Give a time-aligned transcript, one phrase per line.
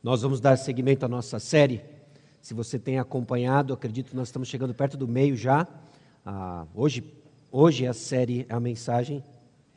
[0.00, 1.80] Nós vamos dar seguimento à nossa série.
[2.40, 5.66] Se você tem acompanhado, acredito que nós estamos chegando perto do meio já.
[6.24, 7.02] Ah, hoje,
[7.50, 9.24] hoje a série, é a mensagem,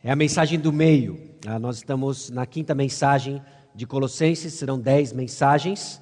[0.04, 1.20] é a mensagem do meio.
[1.44, 3.42] Ah, nós estamos na quinta mensagem
[3.74, 6.00] de Colossenses, serão dez mensagens.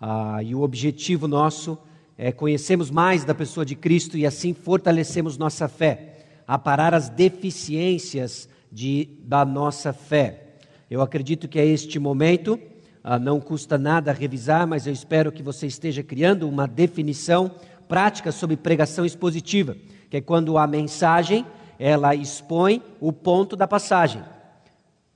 [0.00, 1.76] Ah, e o objetivo nosso
[2.16, 8.48] é conhecermos mais da pessoa de Cristo e assim fortalecemos nossa fé, aparar as deficiências
[8.72, 10.46] de, da nossa fé.
[10.90, 12.58] Eu acredito que é este momento
[13.02, 17.50] ah, não custa nada revisar, mas eu espero que você esteja criando uma definição
[17.88, 19.76] prática sobre pregação expositiva,
[20.08, 21.46] que é quando a mensagem
[21.78, 24.22] ela expõe o ponto da passagem.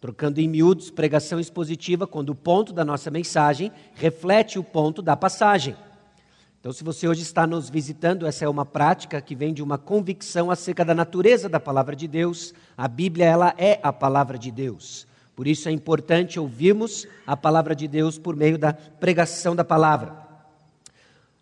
[0.00, 5.16] Trocando em miúdos, pregação expositiva, quando o ponto da nossa mensagem reflete o ponto da
[5.16, 5.76] passagem.
[6.58, 9.76] Então, se você hoje está nos visitando, essa é uma prática que vem de uma
[9.76, 12.54] convicção acerca da natureza da palavra de Deus.
[12.74, 15.06] A Bíblia, ela é a palavra de Deus.
[15.34, 20.24] Por isso é importante ouvirmos a palavra de Deus por meio da pregação da palavra.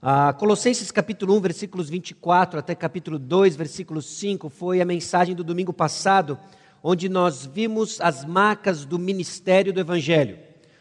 [0.01, 5.45] Ah, Colossenses capítulo 1, versículos 24 até capítulo 2, versículo 5, foi a mensagem do
[5.45, 6.39] domingo passado,
[6.83, 10.39] onde nós vimos as marcas do ministério do Evangelho.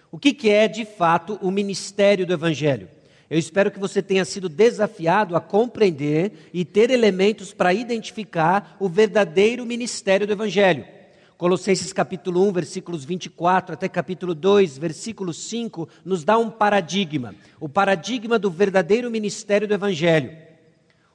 [0.09, 2.87] O que, que é, de fato, o ministério do Evangelho?
[3.29, 8.89] Eu espero que você tenha sido desafiado a compreender e ter elementos para identificar o
[8.89, 11.00] verdadeiro ministério do Evangelho.
[11.41, 17.67] Colossenses capítulo 1, versículos 24 até capítulo 2, versículo 5, nos dá um paradigma, o
[17.67, 20.37] paradigma do verdadeiro ministério do Evangelho.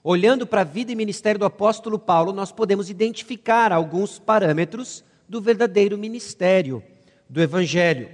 [0.03, 5.41] Olhando para a vida e ministério do apóstolo Paulo, nós podemos identificar alguns parâmetros do
[5.41, 6.83] verdadeiro ministério
[7.31, 8.09] do Evangelho.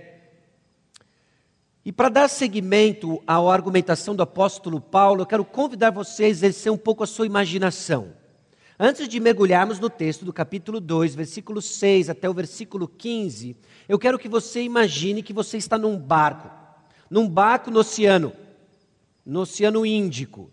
[1.83, 6.71] E para dar seguimento à argumentação do apóstolo Paulo, eu quero convidar você a exercer
[6.71, 8.13] um pouco a sua imaginação.
[8.85, 13.57] Antes de mergulharmos no texto do capítulo 2, versículo 6 até o versículo 15,
[13.89, 16.51] eu quero que você imagine que você está num barco,
[17.09, 18.33] num barco no oceano,
[19.25, 20.51] no Oceano Índico.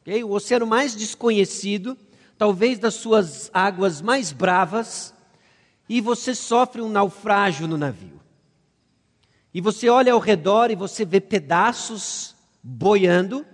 [0.00, 0.24] Okay?
[0.24, 1.96] O oceano mais desconhecido,
[2.36, 5.14] talvez das suas águas mais bravas,
[5.88, 8.20] e você sofre um naufrágio no navio.
[9.54, 13.46] E você olha ao redor e você vê pedaços boiando,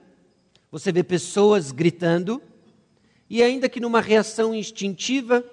[0.70, 2.40] você vê pessoas gritando,
[3.30, 5.44] e ainda que numa reação instintiva,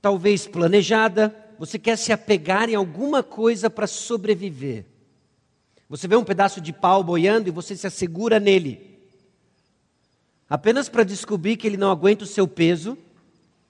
[0.00, 4.86] talvez planejada, você quer se apegar em alguma coisa para sobreviver.
[5.88, 8.98] Você vê um pedaço de pau boiando e você se assegura nele.
[10.48, 12.96] Apenas para descobrir que ele não aguenta o seu peso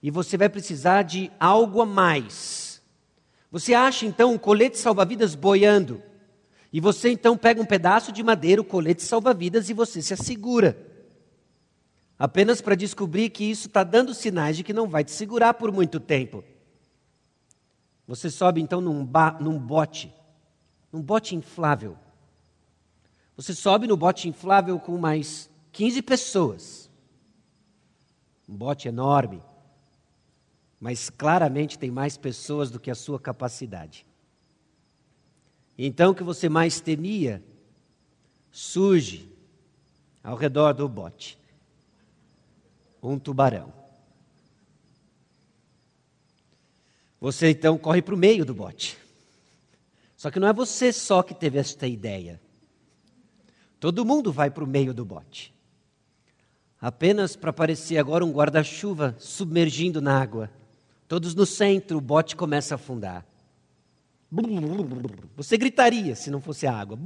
[0.01, 2.81] e você vai precisar de algo a mais.
[3.51, 6.01] Você acha então um colete salva-vidas boiando.
[6.73, 10.92] E você então pega um pedaço de madeira, o colete salva-vidas, e você se assegura
[12.23, 15.73] apenas para descobrir que isso está dando sinais de que não vai te segurar por
[15.73, 16.45] muito tempo.
[18.07, 19.05] Você sobe então num,
[19.41, 20.15] num bote,
[20.93, 21.99] num bote inflável.
[23.35, 26.89] Você sobe no bote inflável com mais 15 pessoas.
[28.49, 29.43] Um bote enorme,
[30.79, 34.07] mas claramente tem mais pessoas do que a sua capacidade.
[35.77, 37.43] Então o que você mais temia
[38.49, 39.29] surge
[40.23, 41.42] ao redor do bote
[43.03, 43.73] um tubarão.
[47.21, 48.99] Você então corre para o meio do bote.
[50.17, 52.41] Só que não é você só que teve esta ideia.
[53.81, 55.53] Todo mundo vai para o meio do bote.
[56.81, 60.51] Apenas para aparecer agora um guarda-chuva submergindo na água.
[61.07, 63.27] Todos no centro, o bote começa a afundar.
[65.37, 66.99] Você gritaria se não fosse a água.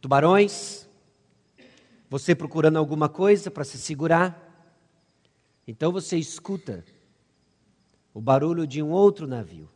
[0.00, 0.81] Tubarões,
[2.12, 4.38] você procurando alguma coisa para se segurar.
[5.66, 6.84] Então você escuta
[8.12, 9.66] o barulho de um outro navio.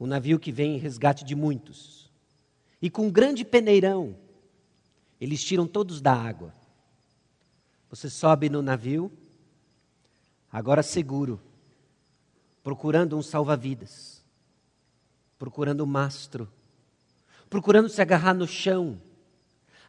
[0.00, 2.10] Um navio que vem em resgate de muitos.
[2.82, 4.16] E com um grande peneirão,
[5.20, 6.52] eles tiram todos da água.
[7.90, 9.08] Você sobe no navio,
[10.50, 11.40] agora seguro,
[12.60, 14.24] procurando um salva-vidas,
[15.38, 16.52] procurando um mastro,
[17.48, 19.00] procurando se agarrar no chão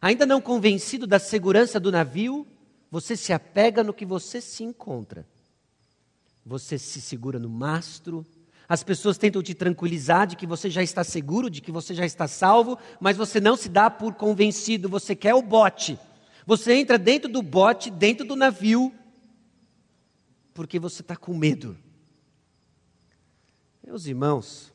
[0.06, 2.46] Ainda não convencido da segurança do navio,
[2.88, 5.26] você se apega no que você se encontra.
[6.44, 8.24] Você se segura no mastro.
[8.68, 12.06] As pessoas tentam te tranquilizar de que você já está seguro, de que você já
[12.06, 15.98] está salvo, mas você não se dá por convencido, você quer o bote.
[16.46, 18.94] Você entra dentro do bote, dentro do navio,
[20.54, 21.76] porque você está com medo.
[23.84, 24.72] Meus irmãos,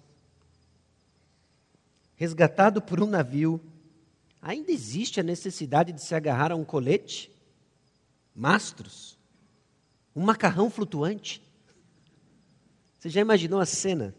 [2.17, 3.61] resgatado por um navio,
[4.41, 7.31] Ainda existe a necessidade de se agarrar a um colete?
[8.35, 9.17] Mastros?
[10.15, 11.41] Um macarrão flutuante?
[12.97, 14.15] Você já imaginou a cena?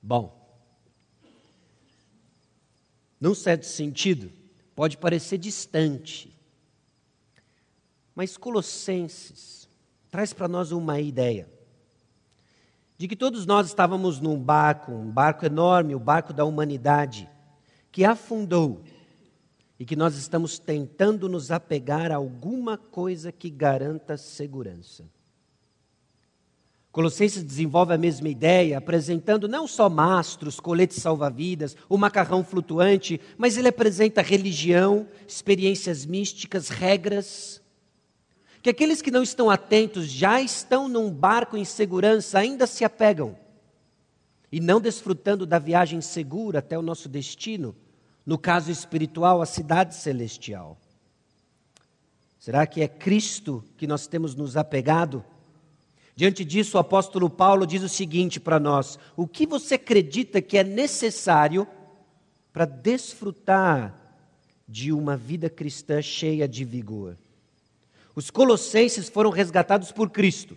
[0.00, 0.38] Bom,
[3.20, 4.32] num certo sentido,
[4.76, 6.32] pode parecer distante.
[8.14, 9.68] Mas Colossenses
[10.10, 11.48] traz para nós uma ideia
[12.96, 17.28] de que todos nós estávamos num barco, um barco enorme, o barco da humanidade,
[17.98, 18.80] que afundou
[19.76, 25.04] e que nós estamos tentando nos apegar a alguma coisa que garanta segurança.
[26.92, 33.56] Colossenses desenvolve a mesma ideia, apresentando não só mastros, coletes salva-vidas, o macarrão flutuante, mas
[33.56, 37.60] ele apresenta religião, experiências místicas, regras.
[38.62, 43.36] Que aqueles que não estão atentos já estão num barco em segurança, ainda se apegam,
[44.52, 47.74] e não desfrutando da viagem segura até o nosso destino,
[48.28, 50.76] no caso espiritual, a cidade celestial.
[52.38, 55.24] Será que é Cristo que nós temos nos apegado?
[56.14, 60.58] Diante disso, o apóstolo Paulo diz o seguinte para nós: o que você acredita que
[60.58, 61.66] é necessário
[62.52, 63.98] para desfrutar
[64.68, 67.16] de uma vida cristã cheia de vigor?
[68.14, 70.54] Os colossenses foram resgatados por Cristo,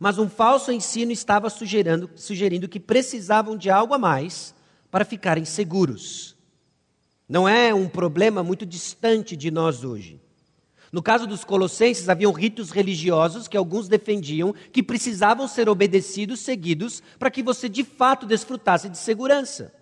[0.00, 4.54] mas um falso ensino estava sugerindo, sugerindo que precisavam de algo a mais
[4.90, 6.33] para ficarem seguros.
[7.28, 10.20] Não é um problema muito distante de nós hoje.
[10.92, 17.02] No caso dos colossenses, haviam ritos religiosos que alguns defendiam que precisavam ser obedecidos, seguidos,
[17.18, 19.74] para que você de fato desfrutasse de segurança.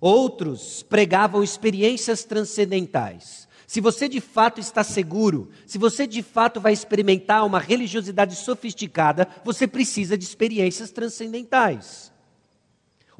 [0.00, 3.48] Outros pregavam experiências transcendentais.
[3.66, 9.28] Se você de fato está seguro, se você de fato vai experimentar uma religiosidade sofisticada,
[9.44, 12.09] você precisa de experiências transcendentais.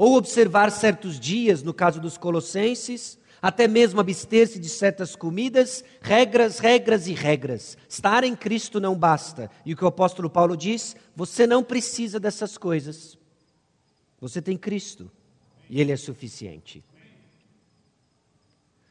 [0.00, 6.58] Ou observar certos dias, no caso dos colossenses, até mesmo abster-se de certas comidas, regras,
[6.58, 7.76] regras e regras.
[7.86, 9.50] Estar em Cristo não basta.
[9.62, 13.18] E o que o apóstolo Paulo diz: você não precisa dessas coisas.
[14.18, 15.10] Você tem Cristo
[15.68, 16.82] e Ele é suficiente.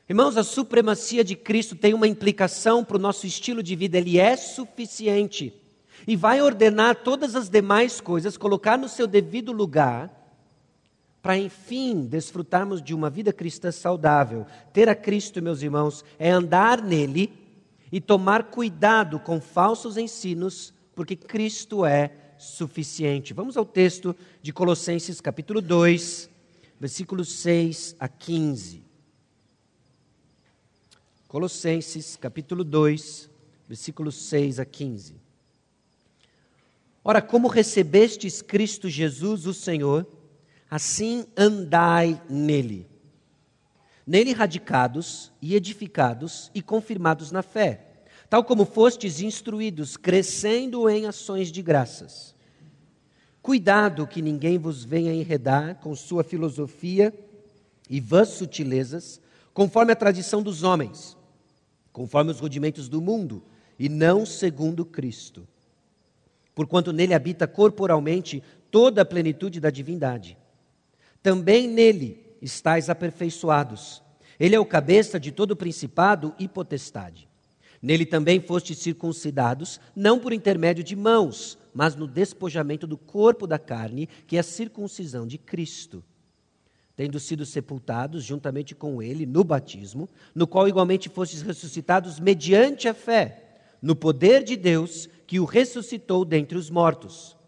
[0.07, 4.19] Irmãos, a supremacia de Cristo tem uma implicação para o nosso estilo de vida, Ele
[4.19, 5.59] é suficiente.
[6.07, 10.18] E vai ordenar todas as demais coisas, colocar no seu devido lugar
[11.29, 14.47] para enfim desfrutarmos de uma vida cristã saudável.
[14.73, 17.31] Ter a Cristo, meus irmãos, é andar nele
[17.91, 23.31] e tomar cuidado com falsos ensinos, porque Cristo é suficiente.
[23.31, 26.27] Vamos ao texto de Colossenses, capítulo 2,
[26.79, 28.81] versículos 6 a 15.
[31.27, 33.29] Colossenses, capítulo 2,
[33.67, 35.13] versículos 6 a 15.
[37.03, 40.07] Ora, como recebestes Cristo Jesus, o Senhor,
[40.69, 42.87] assim andai nele.
[44.05, 51.51] Nele radicados e edificados e confirmados na fé, tal como fostes instruídos, crescendo em ações
[51.51, 52.35] de graças.
[53.41, 57.13] Cuidado que ninguém vos venha enredar com sua filosofia
[57.89, 59.19] e vãs sutilezas,
[59.53, 61.17] conforme a tradição dos homens,
[61.91, 63.43] conforme os rudimentos do mundo,
[63.77, 65.47] e não segundo Cristo.
[66.53, 70.37] Porquanto nele habita corporalmente toda a plenitude da divindade
[71.21, 74.01] também nele estáis aperfeiçoados.
[74.39, 77.27] Ele é o cabeça de todo principado e potestade.
[77.81, 83.59] Nele também fostes circuncidados, não por intermédio de mãos, mas no despojamento do corpo da
[83.59, 86.03] carne, que é a circuncisão de Cristo.
[86.95, 92.93] Tendo sido sepultados juntamente com ele no batismo, no qual igualmente fostes ressuscitados mediante a
[92.93, 93.45] fé,
[93.81, 97.38] no poder de Deus que o ressuscitou dentre os mortos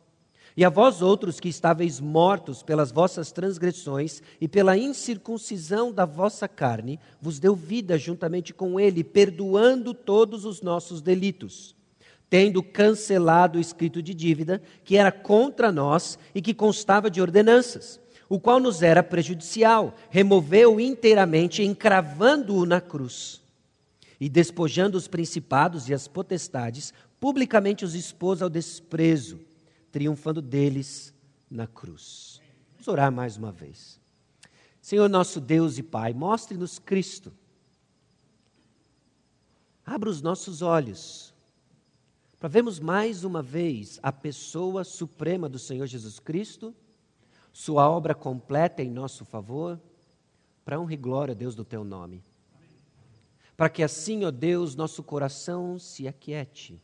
[0.56, 6.48] e a vós outros que estáveis mortos pelas vossas transgressões e pela incircuncisão da vossa
[6.48, 11.74] carne, vos deu vida juntamente com ele, perdoando todos os nossos delitos,
[12.30, 18.00] tendo cancelado o escrito de dívida que era contra nós e que constava de ordenanças,
[18.28, 23.42] o qual nos era prejudicial, removeu inteiramente, encravando-o na cruz.
[24.20, 29.40] E despojando os principados e as potestades, publicamente os expôs ao desprezo
[29.92, 31.14] triunfando deles
[31.50, 32.42] na cruz.
[32.74, 34.00] Vamos orar mais uma vez.
[34.82, 37.32] Senhor nosso Deus e Pai, mostre-nos Cristo.
[39.86, 41.32] Abra os nossos olhos
[42.42, 46.74] para vermos mais uma vez a pessoa suprema do Senhor Jesus Cristo,
[47.54, 49.80] Sua obra completa em nosso favor,
[50.66, 52.24] para honra e glória, Deus, do Teu nome.
[53.56, 56.82] Para que assim, ó Deus, nosso coração se aquiete,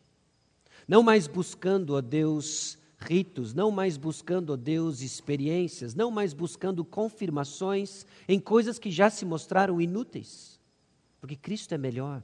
[0.88, 6.84] não mais buscando, ó Deus, ritos, não mais buscando, ó Deus, experiências, não mais buscando
[6.84, 10.60] confirmações em coisas que já se mostraram inúteis,
[11.20, 12.24] porque Cristo é melhor.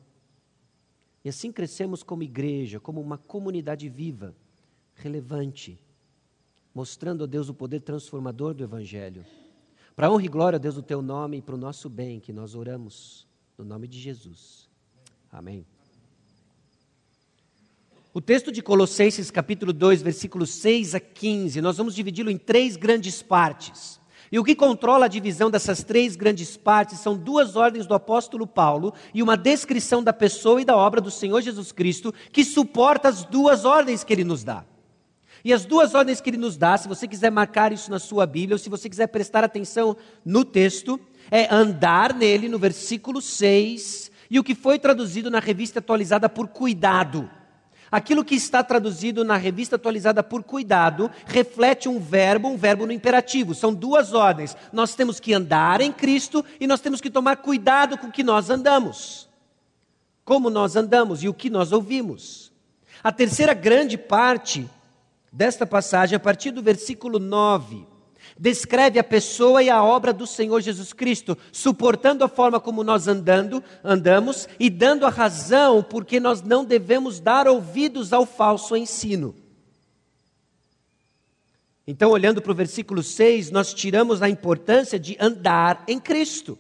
[1.24, 4.36] E assim crescemos como igreja, como uma comunidade viva,
[4.96, 5.80] relevante,
[6.74, 9.26] mostrando a Deus o poder transformador do Evangelho.
[9.96, 12.56] Para honra e glória, Deus, do teu nome e para o nosso bem, que nós
[12.56, 13.28] oramos
[13.58, 14.68] no nome de Jesus.
[15.32, 15.66] Amém.
[18.16, 22.78] O texto de Colossenses, capítulo 2, versículos 6 a 15, nós vamos dividi-lo em três
[22.78, 24.00] grandes partes.
[24.32, 28.46] E o que controla a divisão dessas três grandes partes são duas ordens do apóstolo
[28.46, 33.10] Paulo e uma descrição da pessoa e da obra do Senhor Jesus Cristo que suporta
[33.10, 34.64] as duas ordens que ele nos dá.
[35.44, 38.28] E as duas ordens que ele nos dá, se você quiser marcar isso na sua
[38.28, 41.00] Bíblia, ou se você quiser prestar atenção no texto,
[41.32, 46.48] é andar nele, no versículo 6, e o que foi traduzido na revista atualizada por
[46.48, 47.28] cuidado.
[47.94, 52.92] Aquilo que está traduzido na revista atualizada por cuidado reflete um verbo, um verbo no
[52.92, 53.54] imperativo.
[53.54, 54.58] São duas ordens.
[54.72, 58.24] Nós temos que andar em Cristo e nós temos que tomar cuidado com o que
[58.24, 59.30] nós andamos.
[60.26, 62.52] Como nós andamos e o que nós ouvimos.
[63.04, 64.68] A terceira grande parte
[65.32, 67.86] desta passagem, a partir do versículo 9,
[68.40, 73.08] descreve a pessoa e a obra do Senhor Jesus Cristo, suportando a forma como nós
[73.08, 79.36] andando, andamos e dando a razão porque nós não devemos dar ouvidos ao falso ensino.
[81.86, 86.58] Então, olhando para o versículo 6, nós tiramos a importância de andar em Cristo.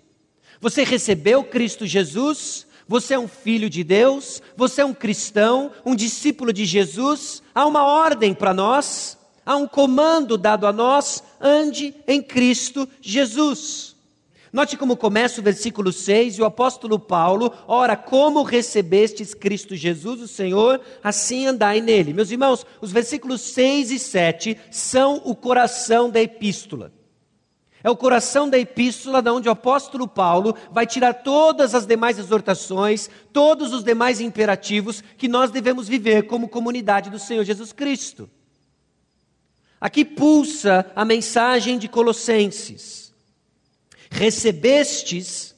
[0.60, 5.96] Você recebeu Cristo Jesus, você é um filho de Deus, você é um cristão, um
[5.96, 7.42] discípulo de Jesus.
[7.56, 13.94] Há uma ordem para nós, há um comando dado a nós: ande em Cristo Jesus.
[14.54, 20.22] Note como começa o versículo 6 e o apóstolo Paulo, ora, como recebestes Cristo Jesus,
[20.22, 22.14] o Senhor, assim andai nele.
[22.14, 26.94] Meus irmãos, os versículos 6 e 7 são o coração da epístola.
[27.84, 32.20] É o coração da epístola da onde o apóstolo Paulo vai tirar todas as demais
[32.20, 38.30] exortações, todos os demais imperativos que nós devemos viver como comunidade do Senhor Jesus Cristo.
[39.84, 43.14] Aqui pulsa a mensagem de Colossenses.
[44.10, 45.54] Recebestes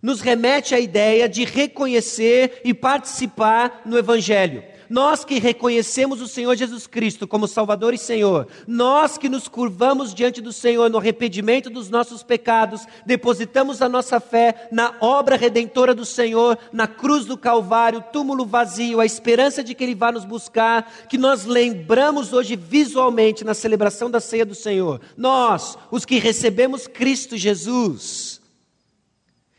[0.00, 6.56] nos remete à ideia de reconhecer e participar no evangelho nós que reconhecemos o Senhor
[6.56, 11.68] Jesus Cristo como Salvador e Senhor, nós que nos curvamos diante do Senhor no arrependimento
[11.68, 17.36] dos nossos pecados, depositamos a nossa fé na obra redentora do Senhor, na cruz do
[17.36, 22.56] Calvário, túmulo vazio, a esperança de que Ele vá nos buscar, que nós lembramos hoje
[22.56, 25.00] visualmente na celebração da ceia do Senhor.
[25.16, 28.40] Nós, os que recebemos Cristo Jesus,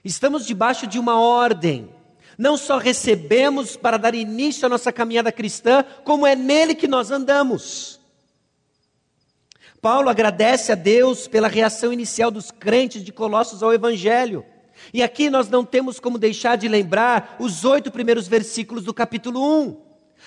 [0.03, 1.89] estamos debaixo de uma ordem
[2.39, 7.11] não só recebemos para dar início à nossa caminhada cristã, como é nele que nós
[7.11, 7.99] andamos.
[9.81, 14.45] Paulo agradece a Deus pela reação inicial dos crentes de Colossos ao Evangelho.
[14.93, 19.61] E aqui nós não temos como deixar de lembrar os oito primeiros versículos do capítulo
[19.65, 19.77] 1.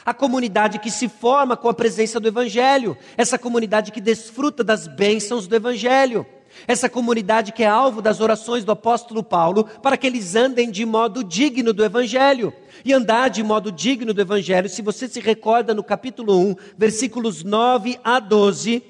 [0.05, 4.87] A comunidade que se forma com a presença do Evangelho, essa comunidade que desfruta das
[4.87, 6.27] bênçãos do Evangelho.
[6.67, 10.85] Essa comunidade que é alvo das orações do apóstolo Paulo para que eles andem de
[10.85, 12.53] modo digno do Evangelho.
[12.85, 17.45] E andar de modo digno do Evangelho, se você se recorda no capítulo 1, versículos
[17.45, 18.83] 9 a 12,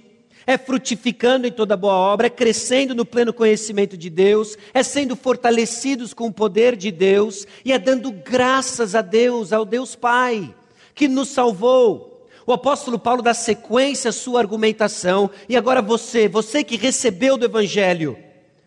[0.46, 5.14] é frutificando em toda boa obra, é crescendo no pleno conhecimento de Deus, é sendo
[5.14, 10.54] fortalecidos com o poder de Deus e é dando graças a Deus, ao Deus Pai,
[10.94, 12.11] que nos salvou
[12.46, 17.44] o apóstolo Paulo dá sequência à sua argumentação, e agora você, você que recebeu do
[17.44, 18.16] Evangelho,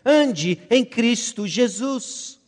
[0.03, 2.39] ande em Cristo Jesus.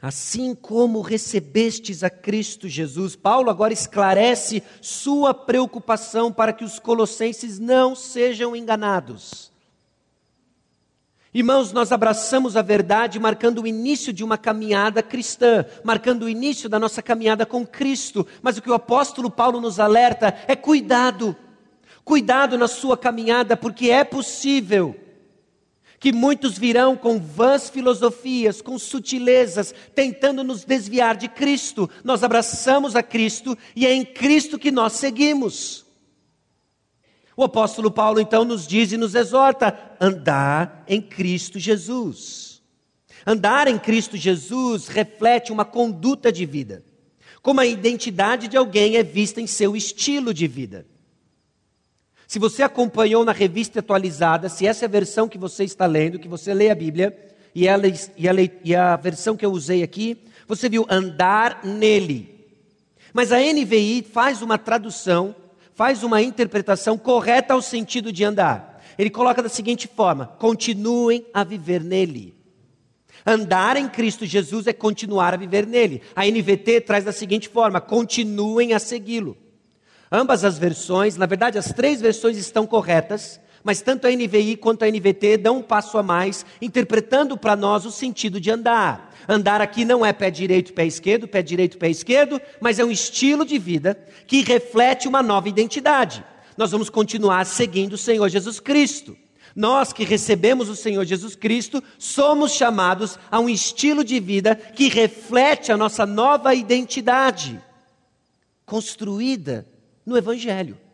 [0.00, 7.58] Assim como recebestes a Cristo Jesus, Paulo agora esclarece sua preocupação para que os colossenses
[7.58, 9.50] não sejam enganados.
[11.36, 16.66] Irmãos, nós abraçamos a verdade marcando o início de uma caminhada cristã, marcando o início
[16.66, 18.26] da nossa caminhada com Cristo.
[18.40, 21.36] Mas o que o apóstolo Paulo nos alerta é cuidado.
[22.02, 24.96] Cuidado na sua caminhada, porque é possível
[26.00, 31.90] que muitos virão com vãs filosofias, com sutilezas, tentando nos desviar de Cristo.
[32.02, 35.85] Nós abraçamos a Cristo e é em Cristo que nós seguimos.
[37.36, 42.62] O apóstolo Paulo então nos diz e nos exorta: andar em Cristo Jesus.
[43.26, 46.84] Andar em Cristo Jesus reflete uma conduta de vida,
[47.42, 50.86] como a identidade de alguém é vista em seu estilo de vida.
[52.26, 56.18] Se você acompanhou na revista atualizada, se essa é a versão que você está lendo,
[56.18, 57.16] que você lê a Bíblia,
[57.54, 58.32] e, ela, e, a,
[58.64, 62.46] e a versão que eu usei aqui, você viu andar nele.
[63.12, 65.34] Mas a NVI faz uma tradução
[65.76, 68.82] faz uma interpretação correta ao sentido de andar.
[68.98, 72.34] Ele coloca da seguinte forma: continuem a viver nele.
[73.24, 76.02] Andar em Cristo Jesus é continuar a viver nele.
[76.14, 79.36] A NVT traz da seguinte forma: continuem a segui-lo.
[80.10, 84.84] Ambas as versões, na verdade, as três versões estão corretas, Mas tanto a NVI quanto
[84.84, 89.12] a NVT dão um passo a mais, interpretando para nós o sentido de andar.
[89.28, 92.92] Andar aqui não é pé direito, pé esquerdo, pé direito, pé esquerdo, mas é um
[92.92, 96.24] estilo de vida que reflete uma nova identidade.
[96.56, 99.16] Nós vamos continuar seguindo o Senhor Jesus Cristo.
[99.52, 104.86] Nós que recebemos o Senhor Jesus Cristo, somos chamados a um estilo de vida que
[104.86, 107.60] reflete a nossa nova identidade,
[108.64, 109.66] construída
[110.06, 110.85] no Evangelho.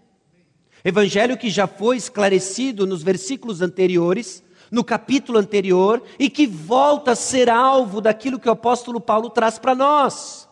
[0.85, 7.17] Evangelho que já foi esclarecido nos versículos anteriores, no capítulo anterior, e que volta a
[7.17, 10.49] ser alvo daquilo que o apóstolo Paulo traz para nós.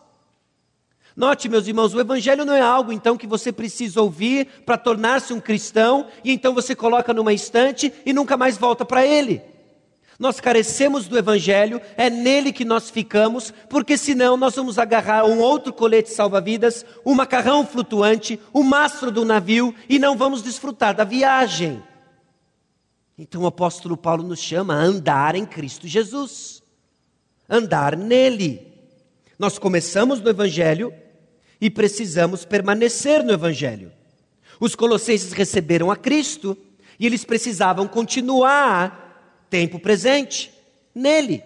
[1.15, 5.33] Note, meus irmãos, o Evangelho não é algo então que você precisa ouvir para tornar-se
[5.33, 9.41] um cristão e então você coloca numa estante e nunca mais volta para ele.
[10.21, 15.39] Nós carecemos do Evangelho, é nele que nós ficamos, porque senão nós vamos agarrar um
[15.39, 20.95] outro colete salva-vidas, um macarrão flutuante, o um mastro do navio e não vamos desfrutar
[20.95, 21.81] da viagem.
[23.17, 26.61] Então o apóstolo Paulo nos chama a andar em Cristo Jesus,
[27.49, 28.61] andar nele.
[29.39, 30.93] Nós começamos no Evangelho
[31.59, 33.91] e precisamos permanecer no Evangelho.
[34.59, 36.55] Os colossenses receberam a Cristo
[36.99, 39.00] e eles precisavam continuar
[39.51, 40.51] tempo presente,
[40.95, 41.43] nele.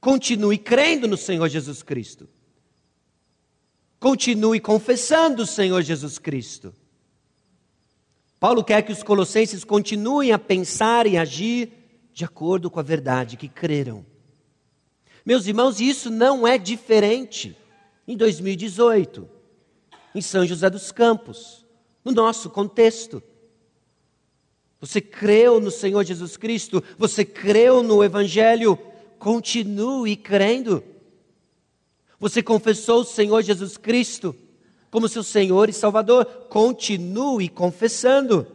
[0.00, 2.28] Continue crendo no Senhor Jesus Cristo.
[3.98, 6.72] Continue confessando o Senhor Jesus Cristo.
[8.38, 11.72] Paulo quer que os colossenses continuem a pensar e agir
[12.12, 14.06] de acordo com a verdade que creram.
[15.24, 17.56] Meus irmãos, isso não é diferente
[18.06, 19.28] em 2018,
[20.14, 21.66] em São José dos Campos,
[22.04, 23.20] no nosso contexto.
[24.86, 28.78] Você creu no Senhor Jesus Cristo, você creu no Evangelho,
[29.18, 30.82] continue crendo.
[32.20, 34.34] Você confessou o Senhor Jesus Cristo
[34.88, 38.46] como seu Senhor e Salvador, continue confessando.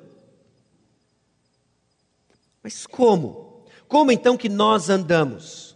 [2.63, 3.65] Mas como?
[3.85, 5.70] Como então que nós andamos?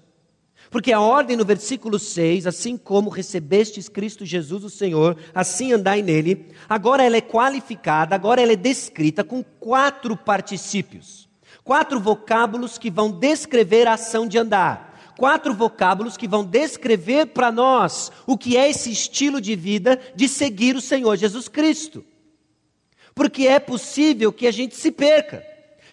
[0.75, 6.01] Porque a ordem no versículo 6, assim como recebestes Cristo Jesus o Senhor, assim andai
[6.01, 11.29] nele, agora ela é qualificada, agora ela é descrita com quatro particípios.
[11.63, 15.13] Quatro vocábulos que vão descrever a ação de andar.
[15.17, 20.27] Quatro vocábulos que vão descrever para nós o que é esse estilo de vida de
[20.27, 22.03] seguir o Senhor Jesus Cristo.
[23.15, 25.41] Porque é possível que a gente se perca.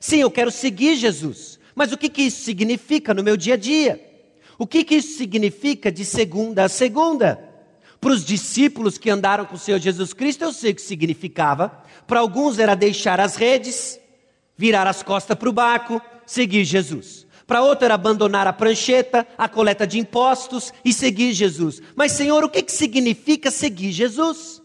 [0.00, 3.56] Sim, eu quero seguir Jesus, mas o que, que isso significa no meu dia a
[3.56, 4.11] dia?
[4.62, 7.52] O que, que isso significa de segunda a segunda?
[8.00, 11.82] Para os discípulos que andaram com o Senhor Jesus Cristo, eu sei o que significava.
[12.06, 13.98] Para alguns era deixar as redes,
[14.56, 17.26] virar as costas para o barco, seguir Jesus.
[17.44, 21.82] Para outro era abandonar a prancheta, a coleta de impostos e seguir Jesus.
[21.96, 24.62] Mas, Senhor, o que, que significa seguir Jesus?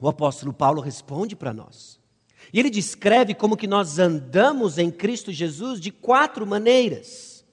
[0.00, 1.97] O apóstolo Paulo responde para nós.
[2.52, 7.44] E ele descreve como que nós andamos em Cristo Jesus de quatro maneiras.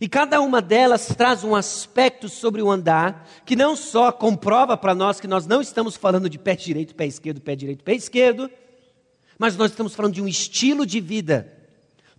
[0.00, 4.94] E cada uma delas traz um aspecto sobre o andar que não só comprova para
[4.94, 8.48] nós que nós não estamos falando de pé direito, pé esquerdo, pé direito, pé esquerdo,
[9.36, 11.52] mas nós estamos falando de um estilo de vida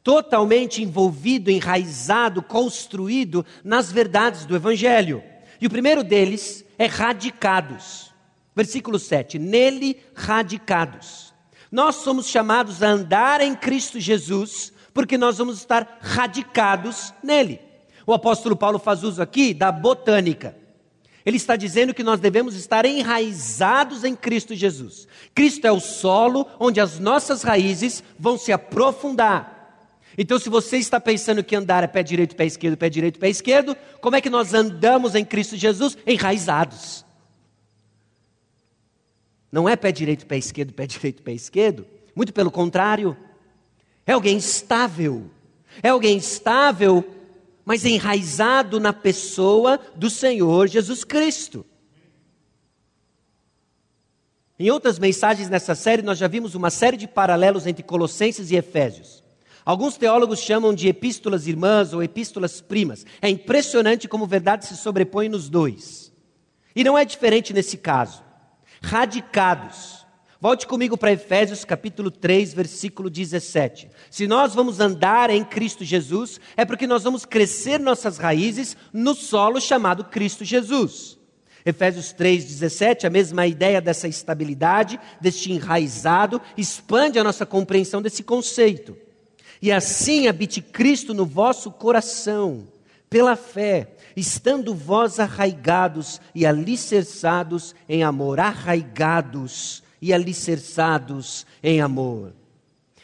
[0.03, 5.23] totalmente envolvido, enraizado, construído nas verdades do Evangelho.
[5.61, 8.13] E o primeiro deles é radicados.
[8.55, 11.28] Versículo 7: Nele radicados.
[11.71, 17.59] Nós somos chamados a andar em Cristo Jesus, porque nós vamos estar radicados nele.
[18.05, 20.55] O apóstolo Paulo faz uso aqui da botânica.
[21.25, 25.07] Ele está dizendo que nós devemos estar enraizados em Cristo Jesus.
[25.35, 29.59] Cristo é o solo onde as nossas raízes vão se aprofundar.
[30.17, 33.29] Então, se você está pensando que andar é pé direito, pé esquerdo, pé direito, pé
[33.29, 35.97] esquerdo, como é que nós andamos em Cristo Jesus?
[36.05, 37.05] Enraizados.
[39.51, 41.85] Não é pé direito, pé esquerdo, pé direito, pé esquerdo.
[42.15, 43.17] Muito pelo contrário.
[44.05, 45.29] É alguém estável.
[45.81, 47.07] É alguém estável,
[47.65, 51.65] mas enraizado na pessoa do Senhor Jesus Cristo.
[54.57, 58.55] Em outras mensagens nessa série, nós já vimos uma série de paralelos entre Colossenses e
[58.55, 59.23] Efésios.
[59.63, 63.05] Alguns teólogos chamam de epístolas irmãs ou epístolas primas.
[63.21, 66.11] É impressionante como verdade se sobrepõe nos dois.
[66.75, 68.28] E não é diferente nesse caso
[68.81, 70.05] radicados.
[70.41, 73.89] Volte comigo para Efésios capítulo 3, versículo 17.
[74.09, 79.13] Se nós vamos andar em Cristo Jesus, é porque nós vamos crescer nossas raízes no
[79.13, 81.19] solo chamado Cristo Jesus.
[81.65, 88.97] Efésios 17, a mesma ideia dessa estabilidade, deste enraizado, expande a nossa compreensão desse conceito.
[89.61, 92.67] E assim habite Cristo no vosso coração,
[93.09, 102.33] pela fé, estando vós arraigados e alicerçados em amor, arraigados e alicerçados em amor.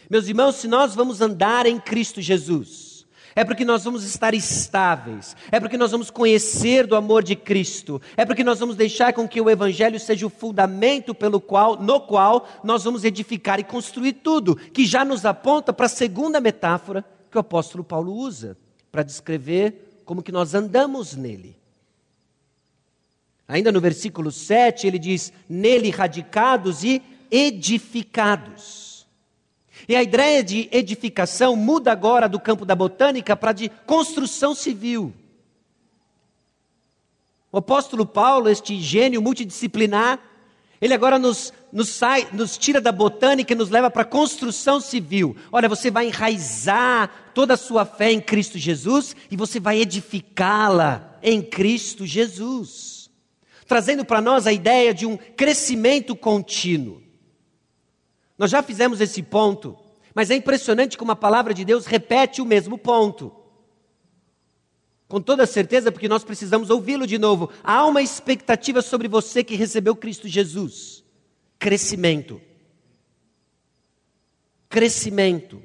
[0.10, 2.96] Meus irmãos, se nós vamos andar em Cristo Jesus,
[3.36, 8.02] é porque nós vamos estar estáveis, é porque nós vamos conhecer do amor de Cristo,
[8.16, 12.00] é porque nós vamos deixar com que o Evangelho seja o fundamento pelo qual, no
[12.00, 17.04] qual nós vamos edificar e construir tudo, que já nos aponta para a segunda metáfora
[17.30, 18.56] que o apóstolo Paulo usa
[18.90, 21.58] para descrever como que nós andamos nele.
[23.48, 29.06] Ainda no versículo 7, ele diz: nele radicados e edificados.
[29.88, 35.14] E a ideia de edificação muda agora do campo da botânica para de construção civil.
[37.52, 40.20] O apóstolo Paulo, este gênio multidisciplinar,
[40.82, 44.80] ele agora nos, nos, sai, nos tira da botânica e nos leva para a construção
[44.80, 45.36] civil.
[45.52, 51.18] Olha, você vai enraizar toda a sua fé em Cristo Jesus e você vai edificá-la
[51.24, 53.10] em Cristo Jesus.
[53.68, 57.02] Trazendo para nós a ideia de um crescimento contínuo.
[58.38, 59.78] Nós já fizemos esse ponto,
[60.14, 63.32] mas é impressionante como a palavra de Deus repete o mesmo ponto.
[65.08, 67.52] Com toda certeza, porque nós precisamos ouvi-lo de novo.
[67.64, 71.04] Há uma expectativa sobre você que recebeu Cristo Jesus:
[71.60, 72.42] crescimento.
[74.68, 75.62] Crescimento.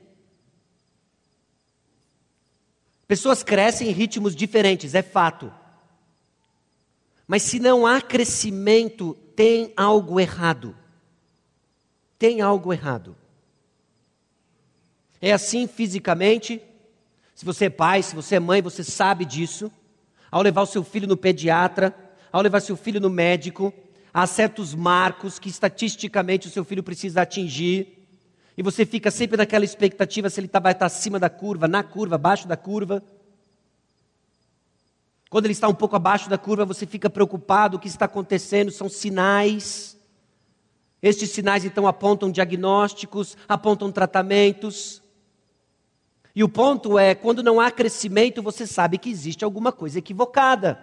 [3.09, 5.53] Pessoas crescem em ritmos diferentes, é fato.
[7.27, 10.77] Mas se não há crescimento, tem algo errado
[12.21, 13.17] tem algo errado.
[15.23, 16.63] É assim fisicamente.
[17.41, 19.73] Se você é pai, se você é mãe, você sabe disso.
[20.31, 21.97] Ao levar o seu filho no pediatra,
[22.31, 23.73] ao levar seu filho no médico,
[24.13, 28.07] há certos marcos que estatisticamente o seu filho precisa atingir.
[28.59, 31.83] E você fica sempre naquela expectativa se ele tá, vai estar acima da curva, na
[31.83, 33.03] curva, abaixo da curva.
[35.31, 38.71] Quando ele está um pouco abaixo da curva, você fica preocupado, o que está acontecendo,
[38.71, 39.99] são sinais.
[41.01, 45.00] Estes sinais então apontam diagnósticos, apontam tratamentos.
[46.35, 50.79] E o ponto é: quando não há crescimento, você sabe que existe alguma coisa equivocada.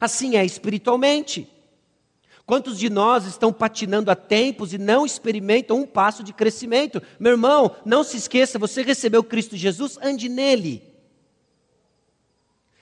[0.00, 1.48] Assim é espiritualmente.
[2.46, 7.02] Quantos de nós estão patinando há tempos e não experimentam um passo de crescimento?
[7.18, 10.82] Meu irmão, não se esqueça: você recebeu Cristo Jesus, ande nele.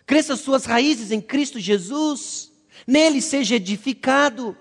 [0.05, 2.53] Cresça suas raízes em Cristo Jesus,
[2.87, 4.57] nele seja edificado.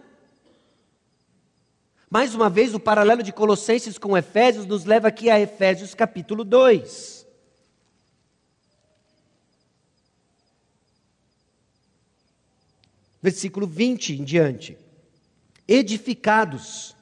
[2.08, 6.44] Mais uma vez, o paralelo de Colossenses com Efésios nos leva aqui a Efésios capítulo
[6.44, 7.21] 2.
[13.22, 14.78] Versículo 20 em diante.
[15.68, 16.96] Edificados,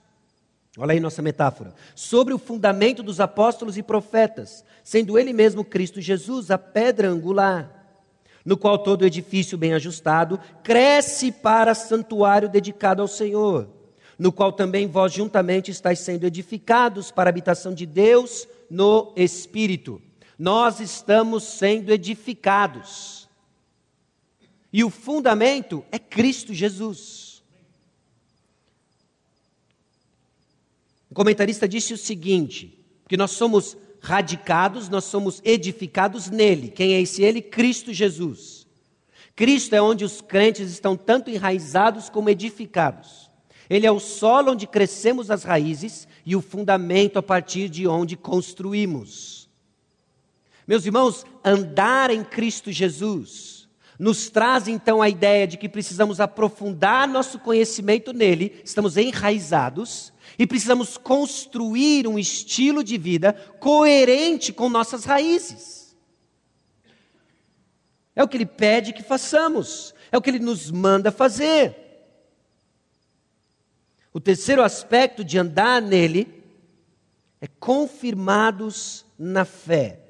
[0.78, 6.02] olha aí nossa metáfora, sobre o fundamento dos apóstolos e profetas, sendo ele mesmo Cristo
[6.02, 7.72] Jesus a pedra angular,
[8.44, 13.80] no qual todo edifício bem ajustado cresce para santuário dedicado ao Senhor
[14.20, 20.02] no qual também vós juntamente estáis sendo edificados para a habitação de Deus no Espírito.
[20.38, 23.19] Nós estamos sendo edificados.
[24.72, 27.42] E o fundamento é Cristo Jesus.
[31.10, 36.70] O comentarista disse o seguinte: que nós somos radicados, nós somos edificados nele.
[36.70, 37.42] Quem é esse ele?
[37.42, 38.68] Cristo Jesus.
[39.36, 43.30] Cristo é onde os crentes estão tanto enraizados como edificados.
[43.70, 48.18] Ele é o solo onde crescemos as raízes e o fundamento a partir de onde
[48.18, 49.50] construímos.
[50.68, 53.59] Meus irmãos, andar em Cristo Jesus
[54.00, 60.48] nos traz então a ideia de que precisamos aprofundar nosso conhecimento nele, estamos enraizados e
[60.48, 65.94] precisamos construir um estilo de vida coerente com nossas raízes.
[68.16, 71.76] É o que ele pede que façamos, é o que ele nos manda fazer.
[74.14, 76.42] O terceiro aspecto de andar nele
[77.42, 80.09] é confirmados na fé.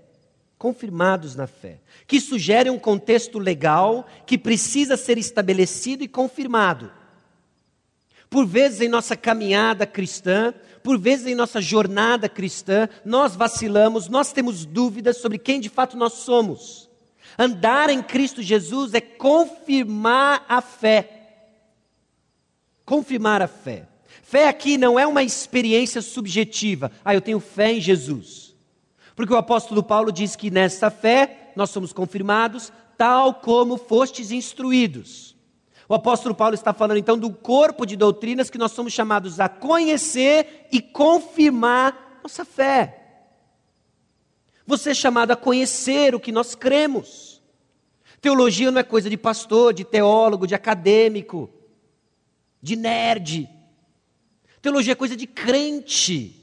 [0.59, 1.79] Confirmados na fé.
[2.05, 6.91] Que sugere um contexto legal que precisa ser estabelecido e confirmado.
[8.29, 14.31] Por vezes em nossa caminhada cristã, por vezes em nossa jornada cristã, nós vacilamos, nós
[14.31, 16.89] temos dúvidas sobre quem de fato nós somos.
[17.37, 21.47] Andar em Cristo Jesus é confirmar a fé.
[22.85, 23.87] Confirmar a fé.
[24.21, 26.91] Fé aqui não é uma experiência subjetiva.
[27.03, 28.48] Ah, eu tenho fé em Jesus.
[29.19, 35.35] Porque o apóstolo Paulo diz que nessa fé nós somos confirmados, tal como fostes instruídos.
[35.89, 39.49] O apóstolo Paulo está falando então do corpo de doutrinas que nós somos chamados a
[39.49, 43.25] conhecer e confirmar nossa fé.
[44.65, 47.41] Você é chamado a conhecer o que nós cremos.
[48.21, 51.49] Teologia não é coisa de pastor, de teólogo, de acadêmico,
[52.61, 53.49] de nerd.
[54.61, 56.38] Teologia é coisa de crente.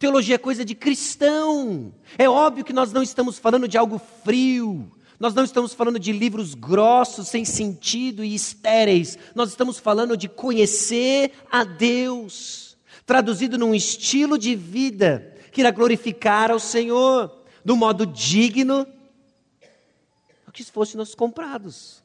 [0.00, 1.92] Teologia é coisa de cristão.
[2.16, 4.90] É óbvio que nós não estamos falando de algo frio.
[5.18, 9.18] Nós não estamos falando de livros grossos, sem sentido e estéreis.
[9.34, 16.50] Nós estamos falando de conhecer a Deus, traduzido num estilo de vida que irá glorificar
[16.50, 18.86] ao Senhor, do modo digno,
[20.50, 22.02] que se fôssemos comprados.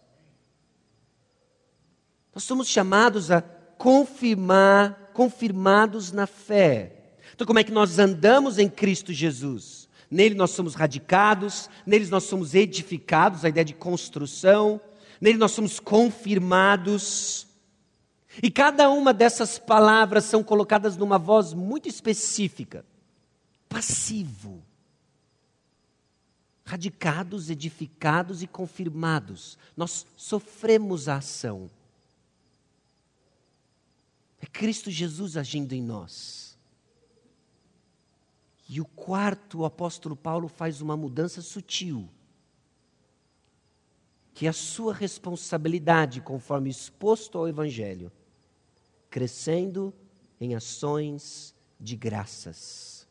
[2.33, 6.94] Nós somos chamados a confirmar, confirmados na fé.
[7.35, 9.89] Então, como é que nós andamos em Cristo Jesus?
[10.09, 14.79] Nele nós somos radicados, nele nós somos edificados, a ideia de construção,
[15.19, 17.45] nele nós somos confirmados.
[18.41, 22.85] E cada uma dessas palavras são colocadas numa voz muito específica.
[23.67, 24.63] Passivo.
[26.65, 29.57] Radicados, edificados e confirmados.
[29.75, 31.69] Nós sofremos a ação.
[34.39, 36.44] É Cristo Jesus agindo em nós.
[38.67, 42.09] E o quarto, o apóstolo Paulo faz uma mudança sutil.
[44.33, 48.11] Que a sua responsabilidade, conforme exposto ao Evangelho,
[49.09, 49.93] crescendo
[50.41, 53.07] em ações de graças.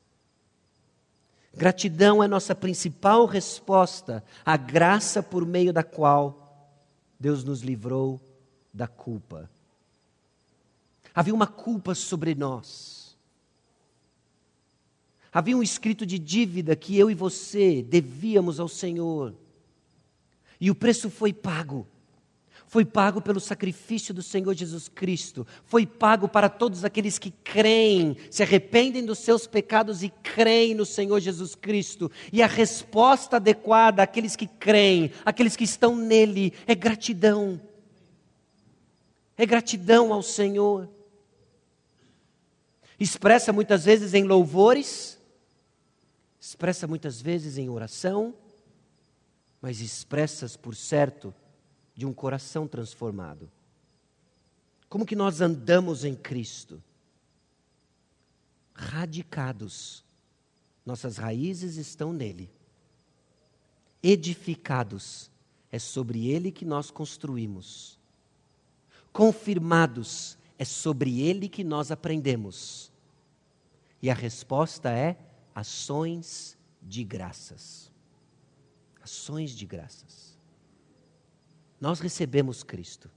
[1.57, 6.45] Gratidão é nossa principal resposta à graça por meio da qual
[7.19, 8.21] Deus nos livrou
[8.73, 9.49] da culpa.
[11.15, 13.04] Havia uma culpa sobre nós.
[15.35, 19.35] Havia um escrito de dívida que eu e você devíamos ao Senhor.
[20.61, 21.89] E o preço foi pago.
[22.69, 25.45] Foi pago pelo sacrifício do Senhor Jesus Cristo.
[25.65, 30.87] Foi pago para todos aqueles que creem, se arrependem dos seus pecados e creem no
[30.87, 32.09] Senhor Jesus Cristo.
[32.33, 37.61] E a resposta adequada àqueles que creem, àqueles que estão nele, é gratidão.
[39.37, 40.89] É gratidão ao Senhor
[42.99, 45.19] expressa muitas vezes em louvores,
[46.47, 48.35] expressa muitas vezes em oração,
[49.63, 51.35] mas expressas, por certo,
[51.95, 53.51] de um coração transformado.
[54.87, 56.83] Como que nós andamos em Cristo?
[58.75, 60.05] Radicados.
[60.85, 62.51] Nossas raízes estão nele.
[64.03, 65.31] Edificados.
[65.73, 67.99] É sobre ele que nós construímos.
[69.15, 72.93] Confirmados é sobre ele que nós aprendemos.
[74.03, 75.17] E a resposta é
[75.55, 77.91] ações de graças.
[79.03, 80.39] Ações de graças.
[81.81, 83.11] Nós recebemos Cristo.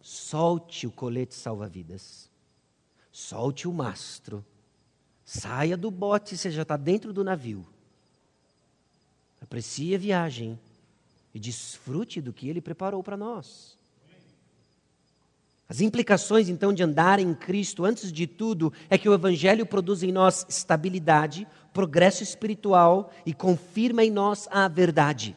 [0.00, 2.30] Solte o colete salva-vidas.
[3.12, 4.44] Solte o mastro.
[5.24, 7.66] Saia do bote, você já está dentro do navio.
[9.40, 10.58] Aprecie a viagem
[11.34, 13.77] e desfrute do que ele preparou para nós.
[15.68, 20.02] As implicações, então, de andar em Cristo, antes de tudo, é que o Evangelho produz
[20.02, 25.36] em nós estabilidade, progresso espiritual e confirma em nós a verdade.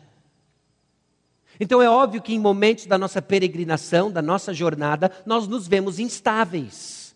[1.59, 5.99] Então, é óbvio que em momentos da nossa peregrinação, da nossa jornada, nós nos vemos
[5.99, 7.13] instáveis.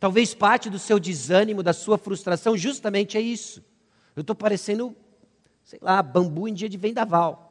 [0.00, 3.62] Talvez parte do seu desânimo, da sua frustração, justamente é isso.
[4.16, 4.96] Eu estou parecendo,
[5.62, 7.47] sei lá, bambu em dia de vendaval.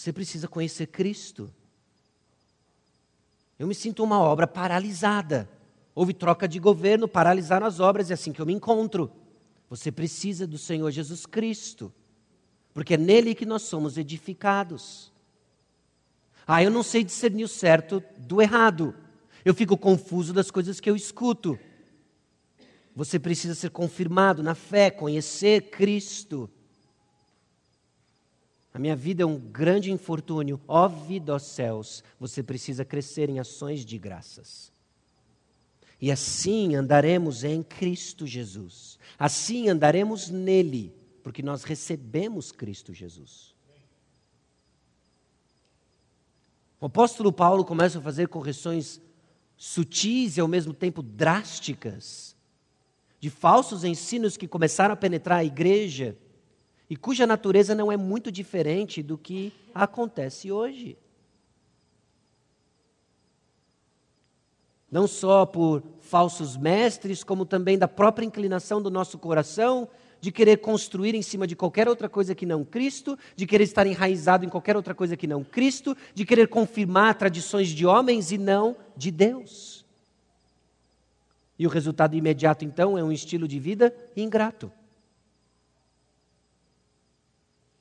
[0.00, 1.52] Você precisa conhecer Cristo.
[3.58, 5.46] Eu me sinto uma obra paralisada.
[5.94, 9.12] Houve troca de governo, paralisaram as obras, é assim que eu me encontro.
[9.68, 11.92] Você precisa do Senhor Jesus Cristo,
[12.72, 15.12] porque é nele que nós somos edificados.
[16.46, 18.94] Ah, eu não sei discernir o certo do errado.
[19.44, 21.58] Eu fico confuso das coisas que eu escuto.
[22.96, 26.48] Você precisa ser confirmado na fé, conhecer Cristo.
[28.72, 30.60] A minha vida é um grande infortúnio.
[30.66, 34.72] Ó vida, ó céus, você precisa crescer em ações de graças.
[36.00, 38.98] E assim andaremos em Cristo Jesus.
[39.18, 43.54] Assim andaremos nele, porque nós recebemos Cristo Jesus.
[46.80, 49.00] O apóstolo Paulo começa a fazer correções
[49.56, 52.34] sutis e ao mesmo tempo drásticas
[53.20, 56.16] de falsos ensinos que começaram a penetrar a igreja
[56.90, 60.98] e cuja natureza não é muito diferente do que acontece hoje.
[64.90, 69.88] Não só por falsos mestres, como também da própria inclinação do nosso coração
[70.20, 73.86] de querer construir em cima de qualquer outra coisa que não Cristo, de querer estar
[73.86, 78.36] enraizado em qualquer outra coisa que não Cristo, de querer confirmar tradições de homens e
[78.36, 79.86] não de Deus.
[81.56, 84.70] E o resultado imediato, então, é um estilo de vida ingrato.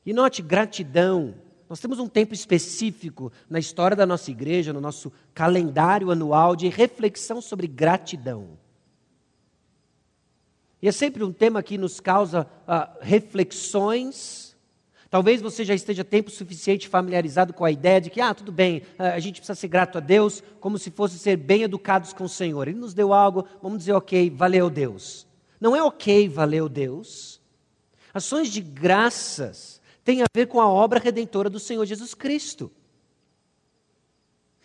[0.10, 1.36] E note, gratidão.
[1.70, 6.68] Nós temos um tempo específico na história da nossa igreja, no nosso calendário anual de
[6.68, 8.58] reflexão sobre gratidão.
[10.82, 14.58] E é sempre um tema que nos causa uh, reflexões.
[15.12, 18.80] Talvez você já esteja tempo suficiente familiarizado com a ideia de que, ah, tudo bem,
[18.98, 22.24] uh, a gente precisa ser grato a Deus, como se fosse ser bem educados com
[22.24, 22.68] o Senhor.
[22.68, 25.28] Ele nos deu algo, vamos dizer, ok, valeu Deus.
[25.62, 27.40] Não é ok, valeu Deus.
[28.12, 29.79] Ações de graças
[30.10, 32.72] têm a ver com a obra redentora do Senhor Jesus Cristo.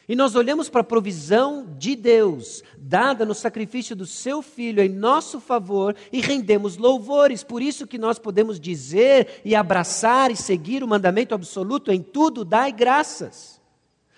[0.09, 4.89] E nós olhamos para a provisão de Deus, dada no sacrifício do seu filho em
[4.89, 7.45] nosso favor, e rendemos louvores.
[7.45, 12.43] Por isso que nós podemos dizer e abraçar e seguir o mandamento absoluto em tudo
[12.43, 13.61] dai graças.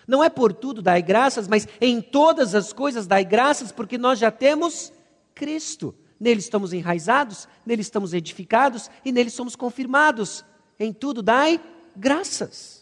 [0.07, 4.21] Não é por tudo dai graças, mas em todas as coisas dai graças, porque nós
[4.21, 4.93] já temos
[5.35, 5.93] Cristo.
[6.21, 10.45] Nele estamos enraizados, nele estamos edificados e nele somos confirmados.
[10.79, 11.61] Em tudo dai
[11.95, 12.77] graças.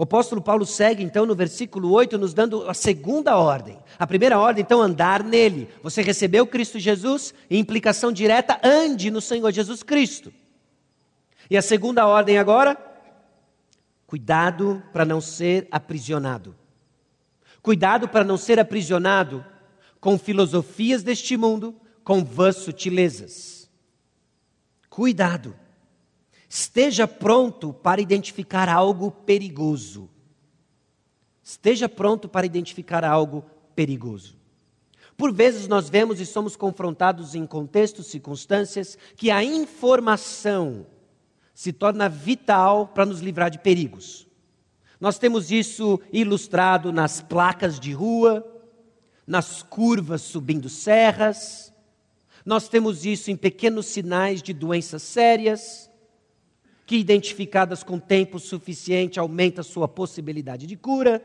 [0.00, 3.78] O apóstolo Paulo segue então no versículo 8, nos dando a segunda ordem.
[3.98, 5.68] A primeira ordem, então, andar nele.
[5.82, 10.32] Você recebeu Cristo Jesus, e implicação direta, ande no Senhor Jesus Cristo.
[11.50, 12.78] E a segunda ordem agora,
[14.06, 16.56] cuidado para não ser aprisionado.
[17.60, 19.44] Cuidado para não ser aprisionado
[20.00, 23.59] com filosofias deste mundo, com vãs sutilezas.
[25.00, 25.56] Cuidado.
[26.46, 30.10] Esteja pronto para identificar algo perigoso.
[31.42, 33.42] Esteja pronto para identificar algo
[33.74, 34.36] perigoso.
[35.16, 40.86] Por vezes nós vemos e somos confrontados em contextos, circunstâncias, que a informação
[41.54, 44.28] se torna vital para nos livrar de perigos.
[45.00, 48.46] Nós temos isso ilustrado nas placas de rua,
[49.26, 51.69] nas curvas subindo serras,
[52.44, 55.90] nós temos isso em pequenos sinais de doenças sérias
[56.86, 61.24] que, identificadas com tempo suficiente, aumenta sua possibilidade de cura.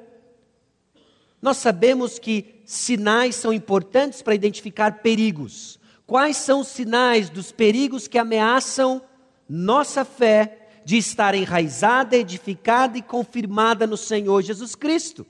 [1.41, 5.79] Nós sabemos que sinais são importantes para identificar perigos.
[6.05, 9.01] Quais são os sinais dos perigos que ameaçam
[9.49, 15.25] nossa fé de estar enraizada, edificada e confirmada no Senhor Jesus Cristo?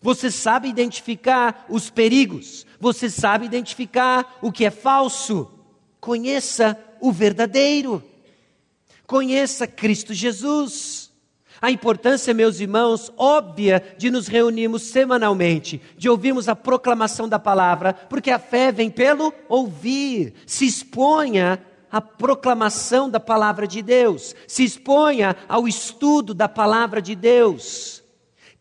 [0.00, 5.50] Você sabe identificar os perigos, você sabe identificar o que é falso.
[5.98, 8.04] Conheça o verdadeiro.
[9.06, 11.10] Conheça Cristo Jesus.
[11.62, 17.94] A importância, meus irmãos, óbvia de nos reunirmos semanalmente, de ouvirmos a proclamação da palavra,
[17.94, 20.34] porque a fé vem pelo ouvir.
[20.46, 27.14] Se exponha à proclamação da palavra de Deus, se exponha ao estudo da palavra de
[27.14, 28.03] Deus.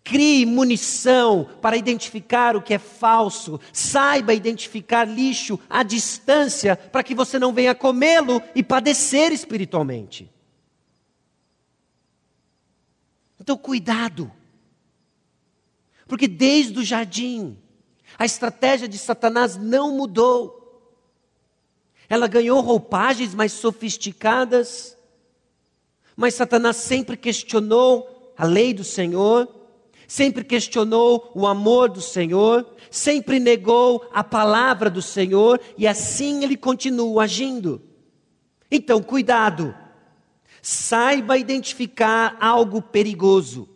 [0.03, 3.59] Crie munição para identificar o que é falso.
[3.71, 10.29] Saiba identificar lixo à distância para que você não venha comê-lo e padecer espiritualmente.
[13.39, 14.31] Então, cuidado.
[16.05, 17.57] Porque desde o jardim,
[18.17, 20.59] a estratégia de Satanás não mudou.
[22.09, 24.97] Ela ganhou roupagens mais sofisticadas,
[26.15, 29.62] mas Satanás sempre questionou a lei do Senhor,
[30.13, 36.55] sempre questionou o amor do Senhor, sempre negou a palavra do Senhor e assim ele
[36.55, 37.81] continua agindo.
[38.69, 39.75] Então, cuidado.
[40.61, 43.67] Saiba identificar algo perigoso.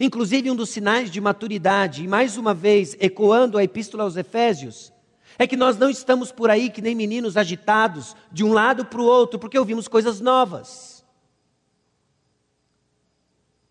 [0.00, 4.92] Inclusive, um dos sinais de maturidade, e mais uma vez, ecoando a epístola aos Efésios,
[5.38, 9.00] é que nós não estamos por aí que nem meninos agitados de um lado para
[9.00, 11.04] o outro, porque ouvimos coisas novas.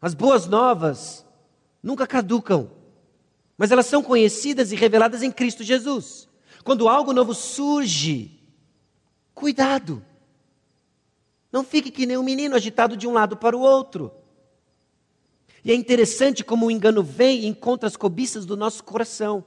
[0.01, 1.27] As boas novas
[1.81, 2.71] nunca caducam,
[3.57, 6.27] mas elas são conhecidas e reveladas em Cristo Jesus.
[6.63, 8.39] Quando algo novo surge,
[9.33, 10.03] cuidado.
[11.51, 14.11] Não fique que nem um menino agitado de um lado para o outro.
[15.63, 19.43] E é interessante como o engano vem e encontra as cobiças do nosso coração.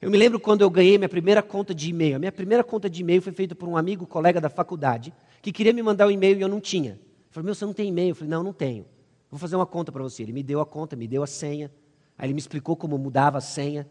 [0.00, 2.16] Eu me lembro quando eu ganhei minha primeira conta de e-mail.
[2.16, 5.52] A minha primeira conta de e-mail foi feita por um amigo, colega da faculdade, que
[5.52, 6.92] queria me mandar um e-mail e eu não tinha.
[6.92, 8.10] Ele falou, meu, você não tem e-mail?
[8.10, 8.86] Eu falei, não, não tenho.
[9.30, 10.22] Vou fazer uma conta para você.
[10.22, 11.70] Ele me deu a conta, me deu a senha.
[12.16, 13.88] Aí ele me explicou como mudava a senha.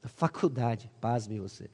[0.00, 1.70] Da faculdade, pasme você.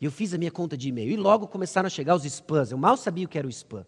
[0.00, 1.10] E eu fiz a minha conta de e-mail.
[1.10, 2.70] E logo começaram a chegar os spams.
[2.70, 3.84] Eu mal sabia o que era o spam.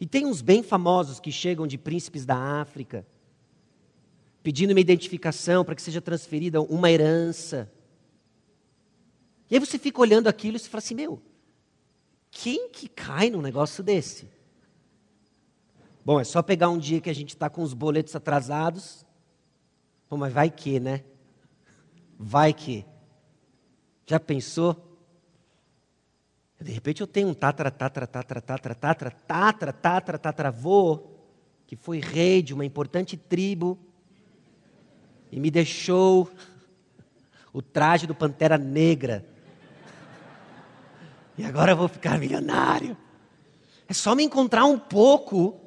[0.00, 3.06] E tem uns bem famosos que chegam de príncipes da África,
[4.42, 7.70] pedindo uma identificação para que seja transferida uma herança.
[9.48, 11.22] E aí você fica olhando aquilo e você fala assim: meu,
[12.34, 14.28] quem que cai num negócio desse?
[16.04, 19.06] Bom, é só pegar um dia que a gente está com os boletos atrasados.
[20.10, 21.04] Bom, mas vai que, né?
[22.18, 22.84] Vai que.
[24.04, 24.98] Já pensou?
[26.60, 31.04] De repente eu tenho um tatra, tatra, tatra, tatra, tatra, tatra, tatra, tatravô,
[31.66, 33.78] que foi rei de uma importante tribo
[35.30, 36.28] e me deixou
[37.52, 39.24] o traje do Pantera Negra.
[41.36, 42.96] E agora eu vou ficar milionário.
[43.88, 45.60] É só me encontrar um pouco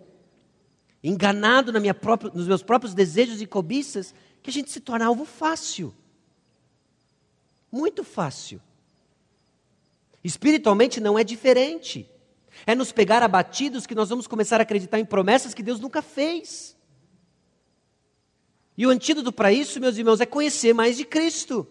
[1.04, 5.06] enganado na minha própria, nos meus próprios desejos e cobiças que a gente se torna
[5.06, 5.94] alvo fácil.
[7.72, 8.62] Muito fácil.
[10.24, 12.10] Espiritualmente não é diferente.
[12.66, 16.02] É nos pegar abatidos que nós vamos começar a acreditar em promessas que Deus nunca
[16.02, 16.76] fez.
[18.78, 21.68] E o antídoto para isso, meus irmãos, é conhecer mais de Cristo.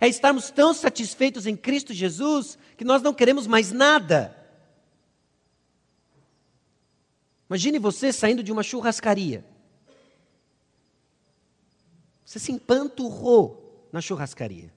[0.00, 4.34] É estarmos tão satisfeitos em Cristo Jesus que nós não queremos mais nada.
[7.46, 9.44] Imagine você saindo de uma churrascaria.
[12.24, 14.72] Você se empanturrou na churrascaria.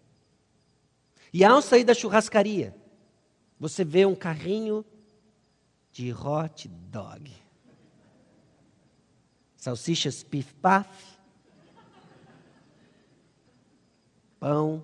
[1.31, 2.75] E ao sair da churrascaria,
[3.57, 4.83] você vê um carrinho
[5.89, 7.31] de hot dog.
[9.55, 10.89] Salsichas pif-paf.
[14.41, 14.83] Pão.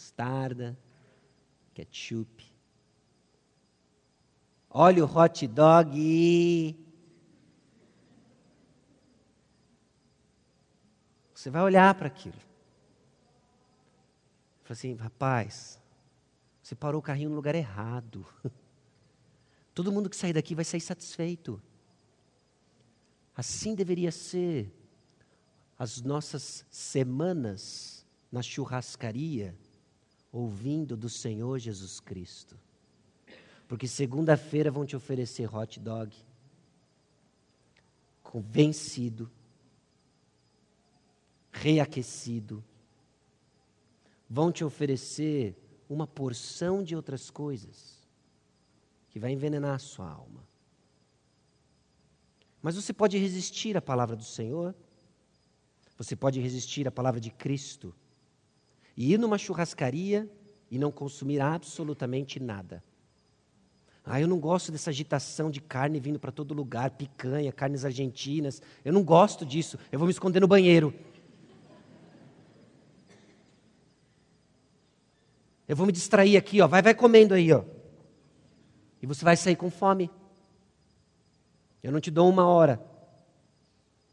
[0.00, 0.78] Mostarda.
[1.74, 2.50] Ketchup.
[4.70, 6.78] Olha o hot dog.
[11.34, 12.38] Você vai olhar para aquilo.
[14.62, 15.78] Falei assim, rapaz,
[16.62, 18.24] você parou o carrinho no lugar errado.
[19.74, 21.60] Todo mundo que sair daqui vai sair satisfeito.
[23.36, 24.72] Assim deveria ser
[25.78, 29.56] as nossas semanas na churrascaria,
[30.32, 32.58] ouvindo do Senhor Jesus Cristo.
[33.66, 36.16] Porque segunda-feira vão te oferecer hot dog,
[38.22, 39.30] convencido,
[41.52, 42.64] reaquecido,
[44.28, 45.56] vão te oferecer
[45.88, 47.98] uma porção de outras coisas
[49.10, 50.46] que vai envenenar a sua alma.
[52.62, 54.74] Mas você pode resistir à palavra do Senhor,
[55.96, 57.94] você pode resistir à palavra de Cristo
[59.00, 60.28] e ir numa churrascaria
[60.70, 62.84] e não consumir absolutamente nada.
[64.04, 68.60] Ah, eu não gosto dessa agitação de carne vindo para todo lugar, picanha, carnes argentinas.
[68.84, 69.78] Eu não gosto disso.
[69.90, 70.92] Eu vou me esconder no banheiro.
[75.66, 76.66] Eu vou me distrair aqui, ó.
[76.66, 77.64] Vai, vai comendo aí, ó.
[79.00, 80.10] E você vai sair com fome.
[81.82, 82.78] Eu não te dou uma hora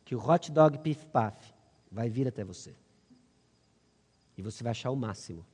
[0.05, 1.53] que o hot dog pif paf
[1.91, 2.73] vai vir até você.
[4.37, 5.45] E você vai achar o máximo.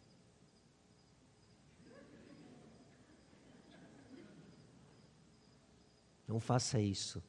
[6.28, 7.24] Não faça isso.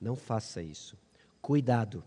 [0.00, 0.96] Não faça isso.
[1.40, 2.02] Cuidado.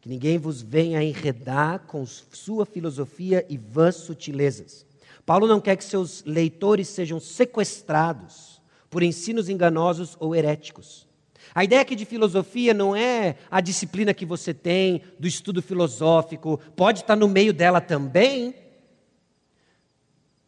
[0.00, 4.86] Que ninguém vos venha enredar com sua filosofia e vãs sutilezas
[5.30, 8.60] Paulo não quer que seus leitores sejam sequestrados
[8.90, 11.06] por ensinos enganosos ou heréticos.
[11.54, 16.60] A ideia aqui de filosofia não é a disciplina que você tem do estudo filosófico,
[16.76, 18.54] pode estar no meio dela também,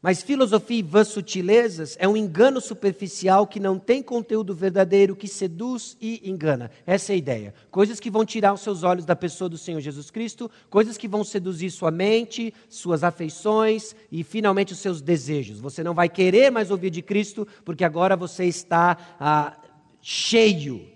[0.03, 5.29] mas filosofia e vãs sutilezas é um engano superficial que não tem conteúdo verdadeiro, que
[5.29, 6.73] seduz e engana.
[6.85, 7.55] Essa é a ideia.
[7.71, 11.07] Coisas que vão tirar os seus olhos da pessoa do Senhor Jesus Cristo, coisas que
[11.07, 15.61] vão seduzir sua mente, suas afeições e finalmente os seus desejos.
[15.61, 19.57] Você não vai querer mais ouvir de Cristo, porque agora você está ah,
[20.01, 20.92] cheio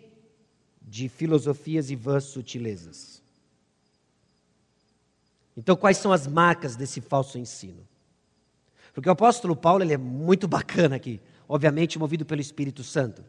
[0.87, 3.21] de filosofias e vãs sutilezas.
[5.57, 7.87] Então, quais são as marcas desse falso ensino?
[8.95, 13.25] Porque o apóstolo Paulo ele é muito bacana aqui, obviamente movido pelo Espírito Santo.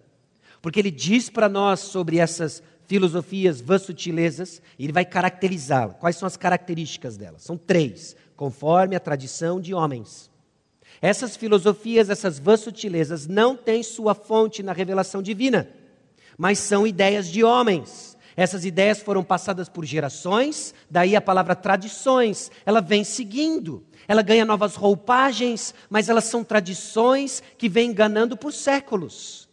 [0.62, 5.97] Porque ele diz para nós sobre essas filosofias, vãs sutilezas, e ele vai caracterizá-las.
[5.97, 7.43] Quais são as características delas?
[7.43, 10.32] São três, conforme a tradição de homens.
[11.01, 15.70] Essas filosofias, essas vãs sutilezas, não têm sua fonte na revelação divina,
[16.38, 18.17] mas são ideias de homens.
[18.35, 24.45] Essas ideias foram passadas por gerações, daí a palavra tradições, ela vem seguindo ela ganha
[24.45, 29.49] novas roupagens, mas elas são tradições que vêm enganando por séculos.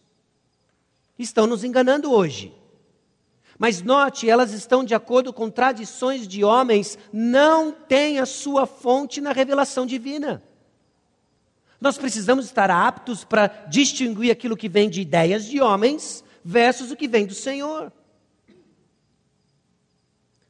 [1.18, 2.54] Estão nos enganando hoje.
[3.58, 9.20] Mas note, elas estão de acordo com tradições de homens, não têm a sua fonte
[9.20, 10.42] na revelação divina.
[11.80, 16.96] Nós precisamos estar aptos para distinguir aquilo que vem de ideias de homens versus o
[16.96, 17.92] que vem do Senhor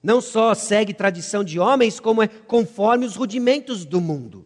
[0.04, 4.44] não só segue tradição de homens, como é conforme os rudimentos do mundo.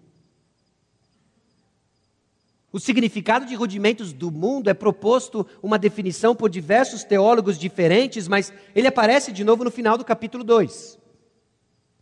[2.71, 8.53] O significado de rudimentos do mundo é proposto uma definição por diversos teólogos diferentes, mas
[8.73, 10.97] ele aparece de novo no final do capítulo 2.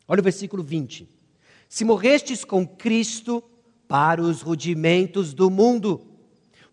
[0.06, 1.08] Olha o versículo 20.
[1.66, 3.42] Se morrestes com Cristo
[3.88, 6.02] para os rudimentos do mundo,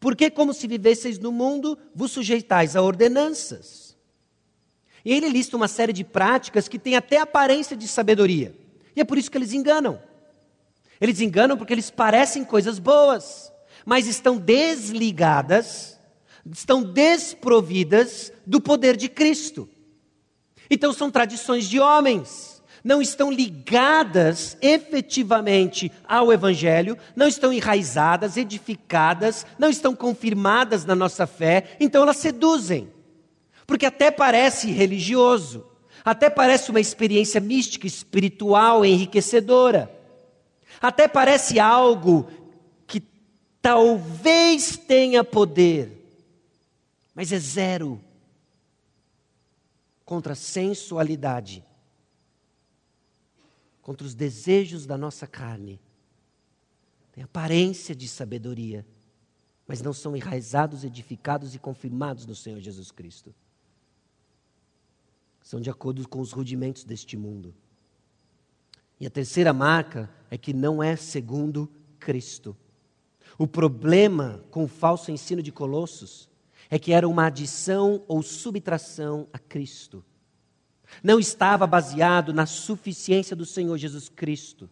[0.03, 3.95] porque, como se vivesseis no mundo, vos sujeitais a ordenanças.
[5.05, 8.53] E ele lista uma série de práticas que têm até aparência de sabedoria.
[8.97, 10.03] E é por isso que eles enganam.
[10.99, 13.49] Eles enganam porque eles parecem coisas boas,
[13.85, 15.97] mas estão desligadas,
[16.51, 19.69] estão desprovidas do poder de Cristo.
[20.69, 22.52] Então são tradições de homens,
[22.83, 31.25] não estão ligadas efetivamente ao Evangelho, não estão enraizadas, edificadas, não estão confirmadas na nossa
[31.25, 32.91] fé, então elas seduzem.
[33.65, 35.65] Porque até parece religioso,
[36.03, 39.89] até parece uma experiência mística, espiritual, enriquecedora.
[40.81, 42.27] Até parece algo
[42.85, 43.01] que
[43.61, 46.05] talvez tenha poder,
[47.15, 48.01] mas é zero
[50.03, 51.63] contra a sensualidade,
[53.83, 55.79] contra os desejos da nossa carne.
[57.11, 58.83] Tem aparência de sabedoria,
[59.67, 63.35] mas não são enraizados, edificados e confirmados no Senhor Jesus Cristo.
[65.43, 67.53] São de acordo com os rudimentos deste mundo.
[68.99, 71.69] E a terceira marca é que não é segundo
[71.99, 72.55] Cristo.
[73.37, 76.29] O problema com o falso ensino de Colossos
[76.69, 80.03] é que era uma adição ou subtração a Cristo.
[81.01, 84.69] Não estava baseado na suficiência do Senhor Jesus Cristo.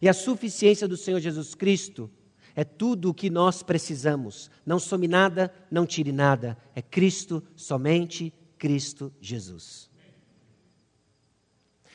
[0.00, 2.10] E a suficiência do Senhor Jesus Cristo
[2.54, 4.50] é tudo o que nós precisamos.
[4.64, 6.56] Não some nada, não tire nada.
[6.74, 9.90] É Cristo, somente Cristo Jesus.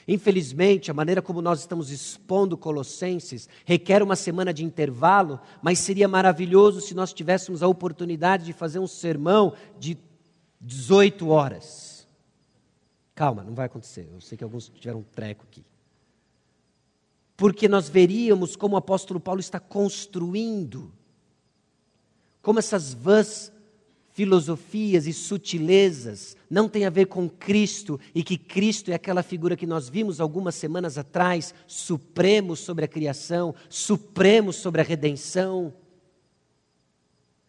[0.08, 6.08] Infelizmente, a maneira como nós estamos expondo Colossenses requer uma semana de intervalo, mas seria
[6.08, 9.96] maravilhoso se nós tivéssemos a oportunidade de fazer um sermão de
[10.60, 11.89] 18 horas.
[13.20, 14.08] Calma, não vai acontecer.
[14.14, 15.62] Eu sei que alguns tiveram um treco aqui.
[17.36, 20.90] Porque nós veríamos como o apóstolo Paulo está construindo,
[22.42, 23.52] como essas vãs
[24.12, 29.58] filosofias e sutilezas não tem a ver com Cristo e que Cristo é aquela figura
[29.58, 35.74] que nós vimos algumas semanas atrás, supremo sobre a criação, supremo sobre a redenção.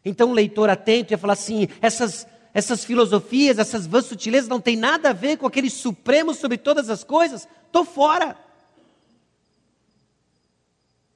[0.05, 4.77] Então, um leitor atento ia falar assim: essas, essas filosofias, essas vãs sutilezas não tem
[4.77, 8.37] nada a ver com aquele supremo sobre todas as coisas, estou fora.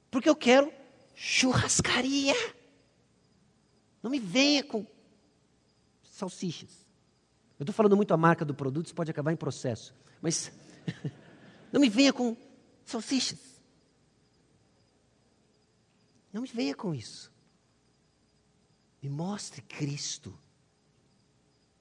[0.09, 0.71] Porque eu quero
[1.13, 2.35] churrascaria.
[4.01, 4.85] Não me venha com
[6.03, 6.85] salsichas.
[7.57, 9.93] Eu estou falando muito a marca do produto, isso pode acabar em processo.
[10.21, 10.51] Mas
[11.71, 12.35] não me venha com
[12.85, 13.39] salsichas.
[16.31, 17.31] Não me venha com isso.
[19.01, 20.37] Me mostre Cristo.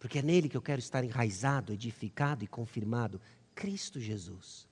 [0.05, 3.19] Porque é nele que eu quero estar enraizado, edificado e confirmado.
[3.55, 4.69] Cristo Jesus.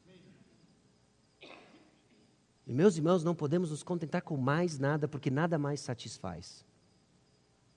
[2.66, 6.66] E meus irmãos, não podemos nos contentar com mais nada, porque nada mais satisfaz.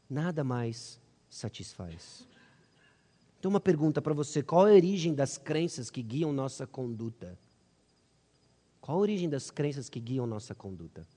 [0.10, 1.00] Nada mais
[1.30, 2.28] satisfaz.
[3.40, 7.40] Então, uma pergunta para você: qual a origem das crenças que guiam nossa conduta?
[8.82, 11.08] Qual a origem das crenças que guiam nossa conduta?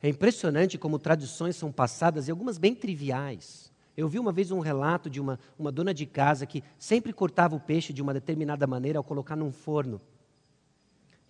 [0.00, 3.73] É impressionante como tradições são passadas, e algumas bem triviais.
[3.96, 7.54] Eu vi uma vez um relato de uma, uma dona de casa que sempre cortava
[7.54, 10.00] o peixe de uma determinada maneira ao colocar num forno.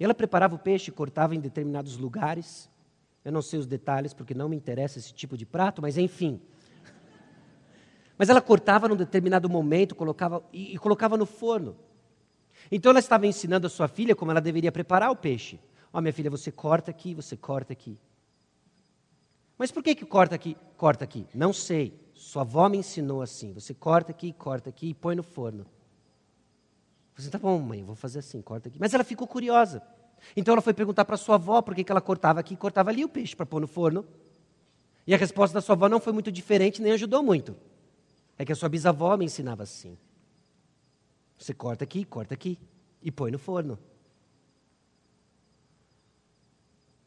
[0.00, 2.70] E ela preparava o peixe, cortava em determinados lugares.
[3.24, 6.40] Eu não sei os detalhes porque não me interessa esse tipo de prato, mas enfim.
[8.16, 11.76] Mas ela cortava num determinado momento colocava, e, e colocava no forno.
[12.70, 15.60] Então ela estava ensinando a sua filha como ela deveria preparar o peixe.
[15.92, 17.98] Ó, oh, minha filha, você corta aqui, você corta aqui.
[19.58, 21.26] Mas por que, que corta aqui, corta aqui?
[21.34, 22.03] Não sei.
[22.24, 23.52] Sua avó me ensinou assim.
[23.52, 25.66] Você corta aqui, corta aqui e põe no forno.
[27.14, 28.78] Você tá bom, mãe, vou fazer assim, corta aqui.
[28.80, 29.82] Mas ela ficou curiosa.
[30.34, 32.88] Então ela foi perguntar para sua avó por que, que ela cortava aqui e cortava
[32.88, 34.06] ali o peixe para pôr no forno.
[35.06, 37.54] E a resposta da sua avó não foi muito diferente, nem ajudou muito.
[38.38, 39.98] É que a sua bisavó me ensinava assim.
[41.36, 42.58] Você corta aqui, corta aqui
[43.02, 43.78] e põe no forno.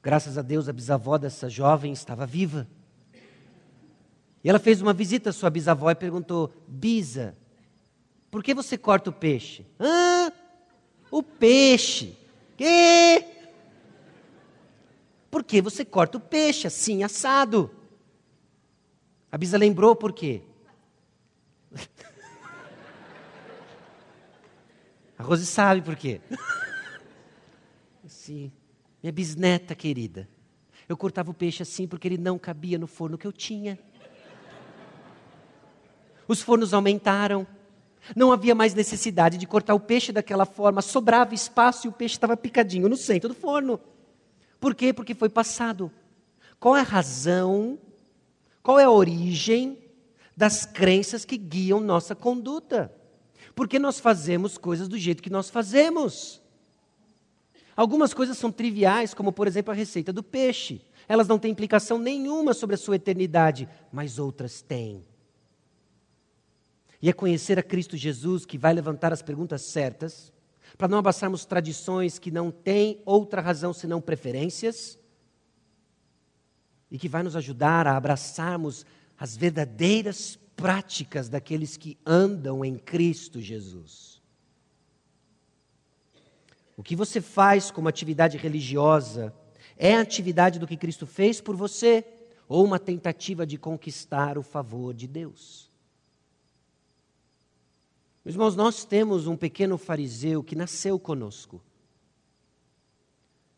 [0.03, 2.68] Graças a Deus, a bisavó dessa jovem estava viva.
[4.43, 7.35] E ela fez uma visita à sua bisavó e perguntou: Bisa,
[8.29, 9.65] por que você corta o peixe?
[9.79, 10.31] Ah,
[11.11, 12.15] o peixe.
[12.55, 13.25] Que?
[15.29, 17.69] Por que você corta o peixe assim, assado?
[19.31, 20.41] A bisa lembrou por quê?
[25.17, 26.21] A Rose sabe por quê.
[28.05, 28.51] Sim,
[29.01, 30.29] minha bisneta querida.
[30.88, 33.77] Eu cortava o peixe assim porque ele não cabia no forno que eu tinha.
[36.28, 37.47] Os fornos aumentaram.
[38.15, 42.15] Não havia mais necessidade de cortar o peixe daquela forma, sobrava espaço e o peixe
[42.15, 43.80] estava picadinho no centro do forno.
[44.59, 44.93] Por quê?
[44.93, 45.91] Porque foi passado.
[46.59, 47.78] Qual é a razão,
[48.63, 49.78] qual é a origem
[50.36, 52.91] das crenças que guiam nossa conduta?
[53.53, 56.41] Porque nós fazemos coisas do jeito que nós fazemos.
[57.75, 60.82] Algumas coisas são triviais, como por exemplo a receita do peixe.
[61.07, 65.05] Elas não têm implicação nenhuma sobre a sua eternidade, mas outras têm.
[67.01, 70.33] E é conhecer a Cristo Jesus que vai levantar as perguntas certas,
[70.77, 74.99] para não abraçarmos tradições que não têm outra razão senão preferências,
[76.89, 78.85] e que vai nos ajudar a abraçarmos
[79.17, 84.21] as verdadeiras práticas daqueles que andam em Cristo Jesus.
[86.75, 89.33] O que você faz como atividade religiosa
[89.77, 92.05] é a atividade do que Cristo fez por você
[92.47, 95.66] ou uma tentativa de conquistar o favor de Deus?
[98.28, 101.63] Meus irmãos, nós temos um pequeno fariseu que nasceu conosco.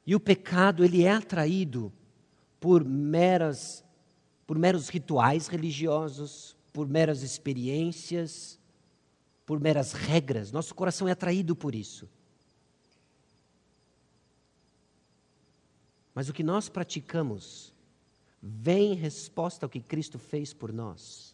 [0.05, 1.91] E o pecado, ele é atraído
[2.59, 3.84] por meras
[4.45, 8.59] por meros rituais religiosos, por meras experiências,
[9.43, 10.51] por meras regras.
[10.51, 12.07] Nosso coração é atraído por isso.
[16.13, 17.74] Mas o que nós praticamos
[18.39, 21.28] vem em resposta ao que Cristo fez por nós.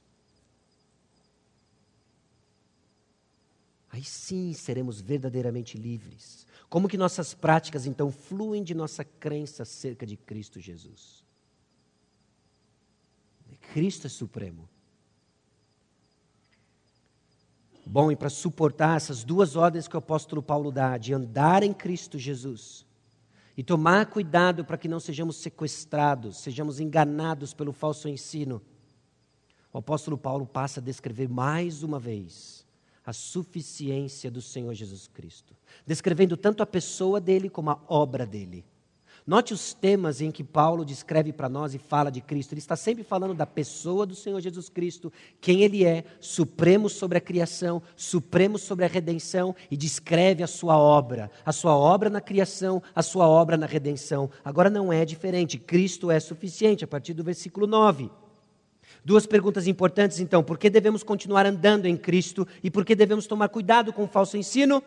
[3.95, 6.45] Aí sim seremos verdadeiramente livres.
[6.69, 11.23] Como que nossas práticas então fluem de nossa crença acerca de Cristo Jesus?
[13.73, 14.67] Cristo é supremo.
[17.85, 21.71] Bom, e para suportar essas duas ordens que o apóstolo Paulo dá, de andar em
[21.73, 22.85] Cristo Jesus
[23.55, 28.61] e tomar cuidado para que não sejamos sequestrados, sejamos enganados pelo falso ensino,
[29.71, 32.64] o apóstolo Paulo passa a descrever mais uma vez
[33.05, 38.65] a suficiência do Senhor Jesus Cristo, descrevendo tanto a pessoa dele como a obra dele.
[39.27, 42.53] Note os temas em que Paulo descreve para nós e fala de Cristo.
[42.53, 47.17] Ele está sempre falando da pessoa do Senhor Jesus Cristo, quem ele é, supremo sobre
[47.17, 52.21] a criação, supremo sobre a redenção e descreve a sua obra, a sua obra na
[52.21, 54.29] criação, a sua obra na redenção.
[54.43, 58.11] Agora não é diferente, Cristo é suficiente a partir do versículo 9.
[59.05, 63.27] Duas perguntas importantes, então: por que devemos continuar andando em Cristo e por que devemos
[63.27, 64.83] tomar cuidado com o falso ensino?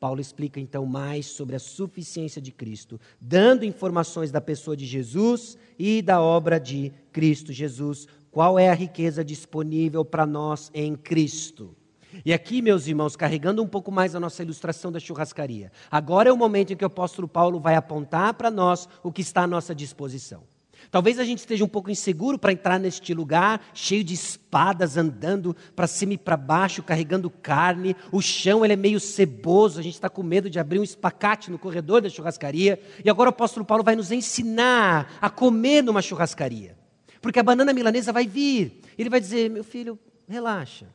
[0.00, 5.56] Paulo explica então mais sobre a suficiência de Cristo, dando informações da pessoa de Jesus
[5.78, 8.08] e da obra de Cristo Jesus.
[8.32, 11.76] Qual é a riqueza disponível para nós em Cristo?
[12.24, 16.32] E aqui, meus irmãos, carregando um pouco mais a nossa ilustração da churrascaria, agora é
[16.32, 19.46] o momento em que o apóstolo Paulo vai apontar para nós o que está à
[19.46, 20.42] nossa disposição.
[20.90, 25.54] Talvez a gente esteja um pouco inseguro para entrar neste lugar, cheio de espadas andando
[25.76, 27.94] para cima e para baixo, carregando carne.
[28.10, 31.50] O chão ele é meio ceboso, a gente está com medo de abrir um espacate
[31.50, 32.82] no corredor da churrascaria.
[33.04, 36.76] E agora o apóstolo Paulo vai nos ensinar a comer numa churrascaria.
[37.22, 38.80] Porque a banana milanesa vai vir.
[38.98, 39.96] Ele vai dizer: meu filho,
[40.28, 40.86] relaxa.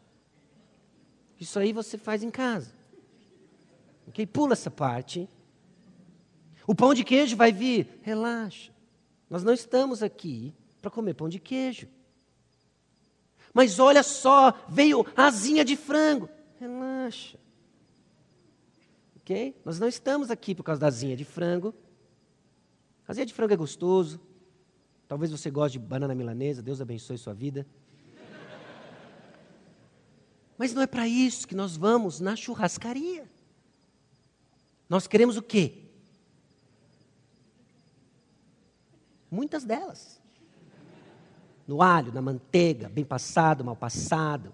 [1.39, 2.73] Isso aí você faz em casa.
[4.07, 4.25] Ok?
[4.25, 5.29] Pula essa parte.
[6.67, 7.99] O pão de queijo vai vir.
[8.01, 8.74] Relaxa.
[9.29, 11.87] Nós não estamos aqui para comer pão de queijo.
[13.53, 16.29] Mas olha só, veio asinha de frango.
[16.59, 17.39] Relaxa.
[19.15, 19.55] Ok?
[19.63, 21.73] Nós não estamos aqui por causa da asinha de frango.
[23.07, 24.19] Asinha de frango é gostoso.
[25.07, 26.61] Talvez você goste de banana milanesa.
[26.61, 27.65] Deus abençoe sua vida.
[30.57, 33.29] Mas não é para isso que nós vamos na churrascaria.
[34.87, 35.84] Nós queremos o quê?
[39.35, 40.21] Muitas delas.
[41.67, 44.53] No alho, na manteiga, bem passado, mal passado.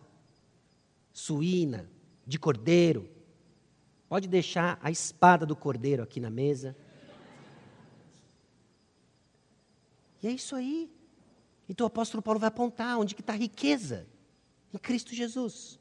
[1.13, 1.87] Suína,
[2.25, 3.07] de cordeiro.
[4.09, 6.75] Pode deixar a espada do cordeiro aqui na mesa.
[10.23, 10.89] E é isso aí.
[11.69, 14.07] Então o apóstolo Paulo vai apontar onde que está a riqueza.
[14.73, 15.79] Em Cristo Jesus.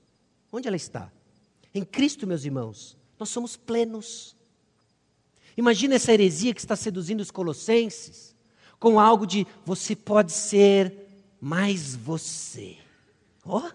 [0.52, 1.10] Onde ela está?
[1.74, 4.36] Em Cristo, meus irmãos, nós somos plenos.
[5.56, 8.29] Imagina essa heresia que está seduzindo os colossenses
[8.80, 11.06] com algo de você pode ser
[11.38, 12.78] mais você.
[13.44, 13.58] Ó!
[13.58, 13.70] Oh.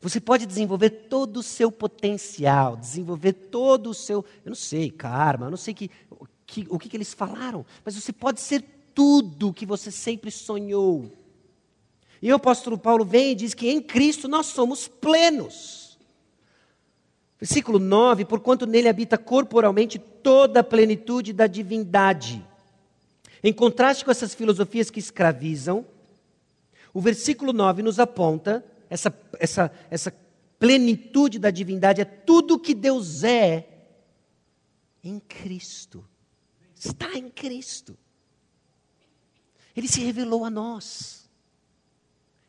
[0.00, 5.46] Você pode desenvolver todo o seu potencial, desenvolver todo o seu, eu não sei, karma,
[5.46, 5.90] eu não sei que,
[6.46, 8.62] que, o que, que eles falaram, mas você pode ser
[8.94, 11.10] tudo o que você sempre sonhou.
[12.20, 15.98] E o apóstolo Paulo vem e diz que em Cristo nós somos plenos.
[17.40, 22.44] Versículo 9: Porquanto nele habita corporalmente toda a plenitude da divindade
[23.44, 25.86] em contraste com essas filosofias que escravizam,
[26.94, 30.10] o versículo 9 nos aponta essa, essa, essa
[30.58, 33.68] plenitude da divindade, é tudo que Deus é
[35.02, 36.02] em Cristo.
[36.74, 37.98] Está em Cristo.
[39.76, 41.28] Ele se revelou a nós.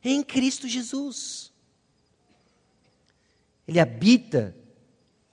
[0.01, 1.51] Em Cristo Jesus.
[3.67, 4.55] Ele habita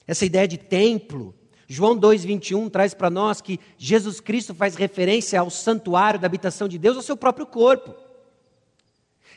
[0.06, 1.34] essa ideia de templo.
[1.72, 6.76] João 2,21 traz para nós que Jesus Cristo faz referência ao santuário da habitação de
[6.76, 7.94] Deus, ao seu próprio corpo.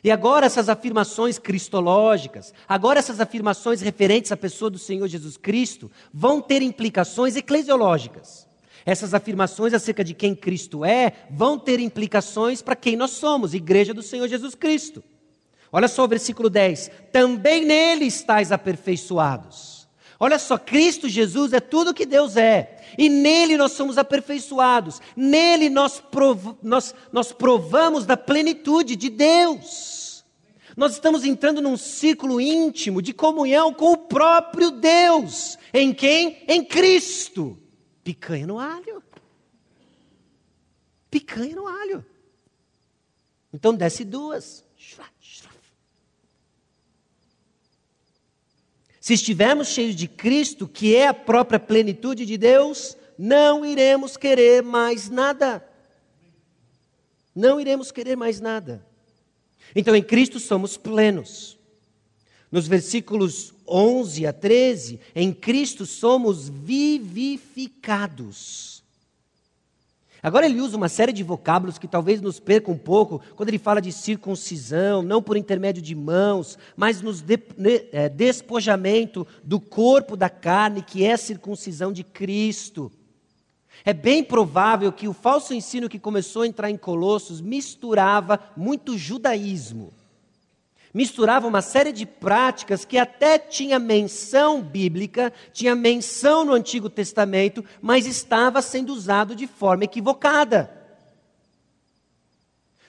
[0.03, 5.89] E agora essas afirmações cristológicas, agora essas afirmações referentes à pessoa do Senhor Jesus Cristo,
[6.13, 8.45] vão ter implicações eclesiológicas.
[8.85, 13.93] Essas afirmações acerca de quem Cristo é vão ter implicações para quem nós somos, igreja
[13.93, 15.01] do Senhor Jesus Cristo.
[15.71, 19.74] Olha só o versículo 10: também nele estáis aperfeiçoados.
[20.19, 25.69] Olha só, Cristo Jesus é tudo que Deus é, e nele nós somos aperfeiçoados, nele
[25.69, 30.23] nós, prov nós, nós provamos da plenitude de Deus.
[30.75, 35.57] Nós estamos entrando num ciclo íntimo de comunhão com o próprio Deus.
[35.73, 36.43] Em quem?
[36.47, 37.57] Em Cristo.
[38.03, 39.01] Picanha no alho.
[41.09, 42.05] Picanha no alho.
[43.53, 44.64] Então desce duas.
[49.05, 54.63] Se estivermos cheios de Cristo, que é a própria plenitude de Deus, não iremos querer
[54.63, 55.63] mais nada.
[57.35, 58.83] Não iremos querer mais nada.
[59.75, 61.55] Então, em Cristo somos plenos.
[62.51, 68.74] Nos versículos 11 a 13, em Cristo somos vivificados.
[70.25, 73.59] Agora ele usa uma série de vocábulos que talvez nos perca um pouco quando ele
[73.59, 77.39] fala de circuncisão, não por intermédio de mãos, mas nos de,
[77.91, 82.91] é, despojamento do corpo da carne, que é circuncisão de Cristo.
[83.85, 88.97] É bem provável que o falso ensino que começou a entrar em Colossos misturava muito
[88.97, 89.93] judaísmo
[90.95, 97.65] misturava uma série de práticas que até tinha menção bíblica, tinha menção no Antigo Testamento,
[97.81, 100.71] mas estava sendo usado de forma equivocada.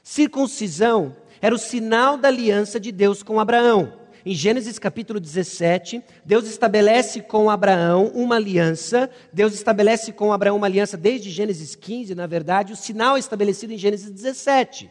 [0.05, 3.93] Circuncisão era o sinal da aliança de Deus com Abraão.
[4.25, 9.11] Em Gênesis capítulo 17, Deus estabelece com Abraão uma aliança.
[9.33, 13.79] Deus estabelece com Abraão uma aliança desde Gênesis 15, na verdade, o sinal estabelecido em
[13.79, 14.89] Gênesis 17.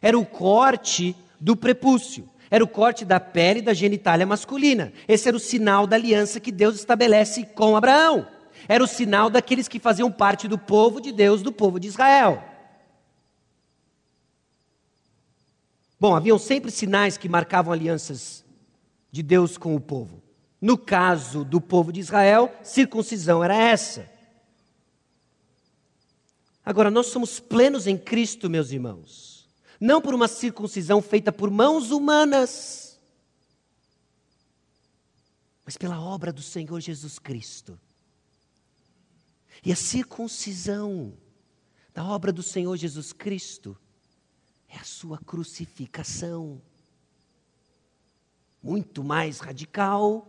[0.00, 2.28] Era o corte do prepúcio.
[2.50, 4.92] Era o corte da pele da genitália masculina.
[5.06, 8.26] Esse era o sinal da aliança que Deus estabelece com Abraão.
[8.68, 12.42] Era o sinal daqueles que faziam parte do povo de Deus, do povo de Israel.
[15.98, 18.44] Bom, haviam sempre sinais que marcavam alianças
[19.12, 20.20] de Deus com o povo.
[20.60, 24.10] No caso do povo de Israel, circuncisão era essa.
[26.64, 29.29] Agora, nós somos plenos em Cristo, meus irmãos
[29.80, 33.00] não por uma circuncisão feita por mãos humanas,
[35.64, 37.80] mas pela obra do Senhor Jesus Cristo.
[39.64, 41.14] E a circuncisão
[41.94, 43.76] da obra do Senhor Jesus Cristo
[44.68, 46.60] é a sua crucificação.
[48.62, 50.26] Muito mais radical,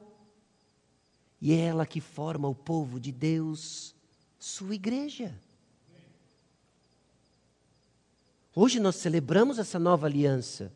[1.42, 3.94] e é ela que forma o povo de Deus,
[4.40, 5.38] sua igreja.
[8.54, 10.74] Hoje nós celebramos essa nova aliança,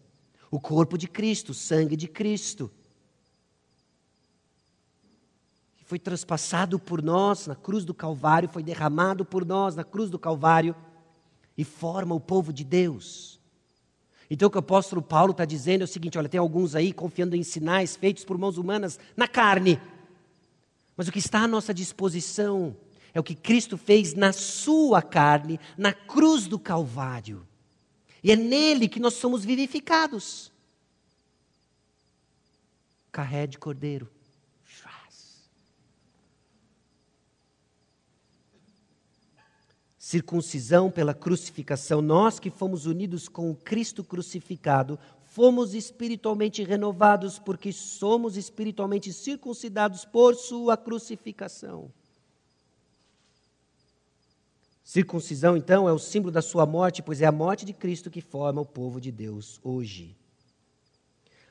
[0.50, 2.72] o corpo de Cristo, o sangue de Cristo,
[5.76, 10.10] que foi transpassado por nós na cruz do Calvário, foi derramado por nós na cruz
[10.10, 10.74] do Calvário
[11.58, 13.42] e forma o povo de Deus.
[14.30, 16.94] Então o que o apóstolo Paulo está dizendo é o seguinte: olha, tem alguns aí
[16.94, 19.82] confiando em sinais feitos por mãos humanas na carne,
[20.96, 22.74] mas o que está à nossa disposição
[23.14, 27.46] é o que Cristo fez na sua carne, na cruz do Calvário.
[28.26, 30.52] E é nele que nós somos vivificados.
[33.12, 34.10] Carré de cordeiro.
[40.00, 47.72] Circuncisão pela crucificação, nós que fomos unidos com o Cristo crucificado, fomos espiritualmente renovados, porque
[47.72, 51.92] somos espiritualmente circuncidados por Sua crucificação.
[54.86, 58.22] Circuncisão, então, é o símbolo da sua morte, pois é a morte de Cristo que
[58.22, 60.16] forma o povo de Deus hoje.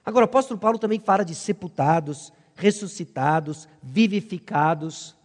[0.07, 5.17] Agora, o apóstolo Paulo também fala de sepultados, ressuscitados, vivificados.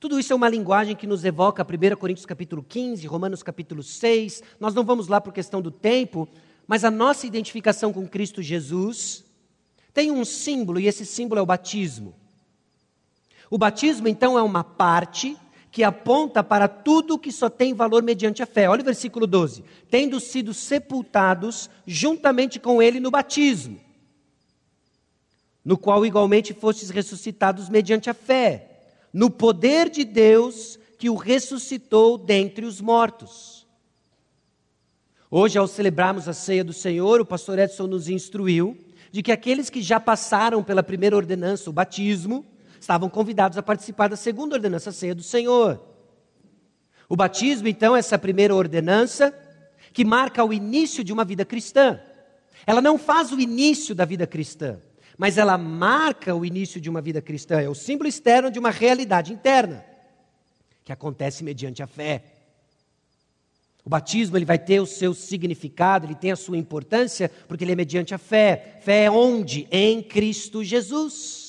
[0.00, 4.42] Tudo isso é uma linguagem que nos evoca 1 Coríntios capítulo 15, Romanos capítulo 6.
[4.58, 6.26] Nós não vamos lá por questão do tempo,
[6.66, 9.26] mas a nossa identificação com Cristo Jesus
[9.92, 12.14] tem um símbolo, e esse símbolo é o batismo.
[13.50, 15.36] O batismo, então, é uma parte
[15.72, 18.68] que aponta para tudo que só tem valor mediante a fé.
[18.68, 23.80] Olha o versículo 12: tendo sido sepultados juntamente com ele no batismo.
[25.64, 28.80] no qual igualmente fostes ressuscitados mediante a fé,
[29.12, 33.64] no poder de Deus que o ressuscitou dentre os mortos.
[35.30, 38.76] Hoje, ao celebrarmos a ceia do Senhor, o pastor Edson nos instruiu
[39.12, 42.44] de que aqueles que já passaram pela primeira ordenança, o batismo,
[42.82, 45.80] estavam convidados a participar da segunda ordenança, a ceia do Senhor.
[47.08, 49.32] O batismo, então, é essa primeira ordenança
[49.92, 52.00] que marca o início de uma vida cristã.
[52.66, 54.80] Ela não faz o início da vida cristã,
[55.16, 57.60] mas ela marca o início de uma vida cristã.
[57.60, 59.84] É o símbolo externo de uma realidade interna,
[60.84, 62.24] que acontece mediante a fé.
[63.84, 67.72] O batismo ele vai ter o seu significado, ele tem a sua importância, porque ele
[67.72, 68.80] é mediante a fé.
[68.82, 69.68] Fé é onde?
[69.70, 71.41] Em Cristo Jesus.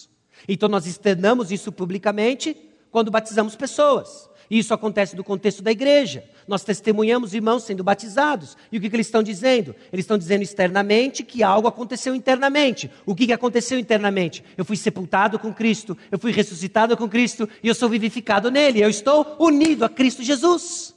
[0.47, 2.55] Então nós externamos isso publicamente
[2.91, 4.29] quando batizamos pessoas.
[4.49, 6.23] Isso acontece no contexto da igreja.
[6.47, 8.57] Nós testemunhamos irmãos sendo batizados.
[8.71, 9.75] E o que, que eles estão dizendo?
[9.91, 12.91] Eles estão dizendo externamente que algo aconteceu internamente.
[13.05, 14.43] O que, que aconteceu internamente?
[14.57, 18.83] Eu fui sepultado com Cristo, eu fui ressuscitado com Cristo e eu sou vivificado nele.
[18.83, 20.93] Eu estou unido a Cristo Jesus,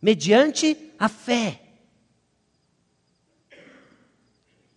[0.00, 1.60] mediante a fé.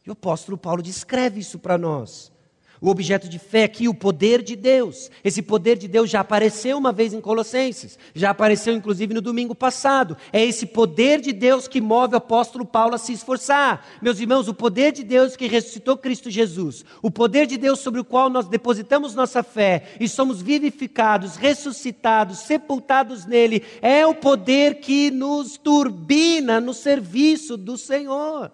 [0.05, 2.31] E o apóstolo Paulo descreve isso para nós.
[2.79, 5.09] O objeto de fé aqui, o poder de Deus.
[5.23, 9.55] Esse poder de Deus já apareceu uma vez em Colossenses, já apareceu inclusive no domingo
[9.55, 10.15] passado.
[10.31, 13.85] É esse poder de Deus que move o apóstolo Paulo a se esforçar.
[14.01, 17.99] Meus irmãos, o poder de Deus que ressuscitou Cristo Jesus, o poder de Deus sobre
[17.99, 24.75] o qual nós depositamos nossa fé e somos vivificados, ressuscitados, sepultados nele, é o poder
[24.75, 28.51] que nos turbina no serviço do Senhor.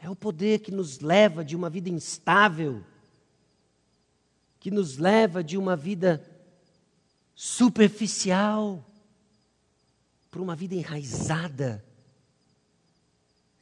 [0.00, 2.82] É o poder que nos leva de uma vida instável,
[4.58, 6.26] que nos leva de uma vida
[7.34, 8.84] superficial
[10.30, 11.84] para uma vida enraizada,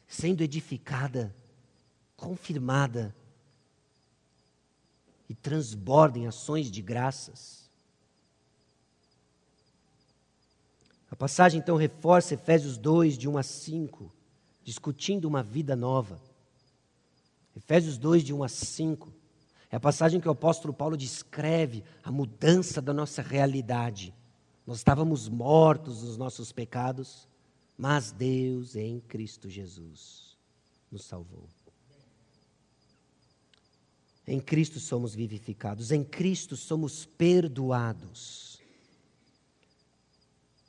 [0.06, 1.34] sendo edificada,
[2.16, 3.14] confirmada
[5.28, 7.68] e transborda em ações de graças.
[11.10, 14.12] A passagem então reforça Efésios 2, de 1 a 5,
[14.62, 16.27] discutindo uma vida nova.
[17.58, 19.12] Efésios 2, de 1 a 5,
[19.68, 24.14] é a passagem que o apóstolo Paulo descreve a mudança da nossa realidade.
[24.64, 27.26] Nós estávamos mortos nos nossos pecados,
[27.76, 30.36] mas Deus em Cristo Jesus
[30.90, 31.48] nos salvou.
[34.24, 38.60] Em Cristo somos vivificados, em Cristo somos perdoados.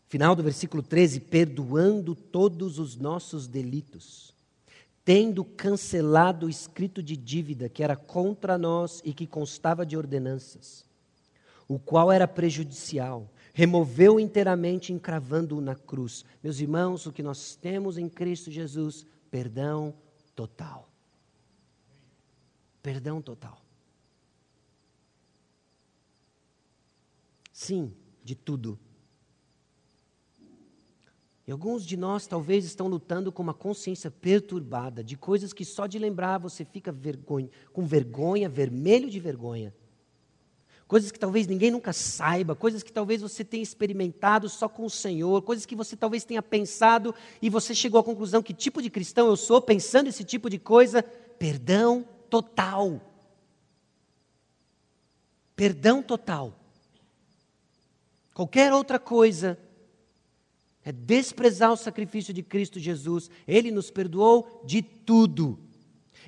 [0.08, 4.29] Final do versículo 13: perdoando todos os nossos delitos
[5.10, 10.86] tendo cancelado o escrito de dívida que era contra nós e que constava de ordenanças,
[11.68, 16.24] o qual era prejudicial, removeu inteiramente, encravando-o na cruz.
[16.44, 19.96] Meus irmãos, o que nós temos em Cristo Jesus, perdão
[20.36, 20.88] total.
[22.84, 23.60] Perdão total.
[27.52, 27.92] Sim,
[28.24, 28.78] de tudo.
[31.50, 35.88] E alguns de nós talvez estão lutando com uma consciência perturbada de coisas que só
[35.88, 39.74] de lembrar você fica vergonha, com vergonha, vermelho de vergonha.
[40.88, 44.92] Coisas que talvez ninguém nunca saiba, coisas que talvez você tenha experimentado só com o
[44.92, 48.92] Senhor, coisas que você talvez tenha pensado e você chegou à conclusão que tipo de
[48.92, 51.02] cristão eu sou pensando esse tipo de coisa.
[51.02, 53.02] Perdão total.
[55.56, 56.54] Perdão total.
[58.36, 59.58] Qualquer outra coisa
[60.84, 63.30] é desprezar o sacrifício de Cristo Jesus.
[63.48, 65.60] Ele nos perdoou de tudo.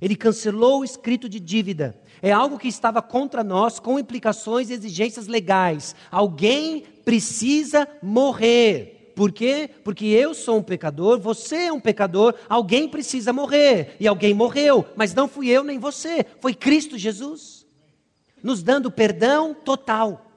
[0.01, 1.99] Ele cancelou o escrito de dívida.
[2.21, 5.95] É algo que estava contra nós, com implicações e exigências legais.
[6.09, 9.13] Alguém precisa morrer.
[9.15, 9.69] Por quê?
[9.83, 13.95] Porque eu sou um pecador, você é um pecador, alguém precisa morrer.
[13.99, 17.65] E alguém morreu, mas não fui eu nem você, foi Cristo Jesus,
[18.41, 20.30] nos dando perdão total.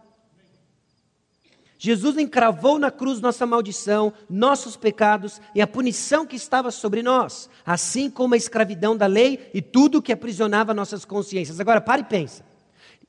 [1.84, 7.50] Jesus encravou na cruz nossa maldição, nossos pecados e a punição que estava sobre nós,
[7.62, 11.60] assim como a escravidão da lei e tudo que aprisionava nossas consciências.
[11.60, 12.42] Agora, pare e pensa.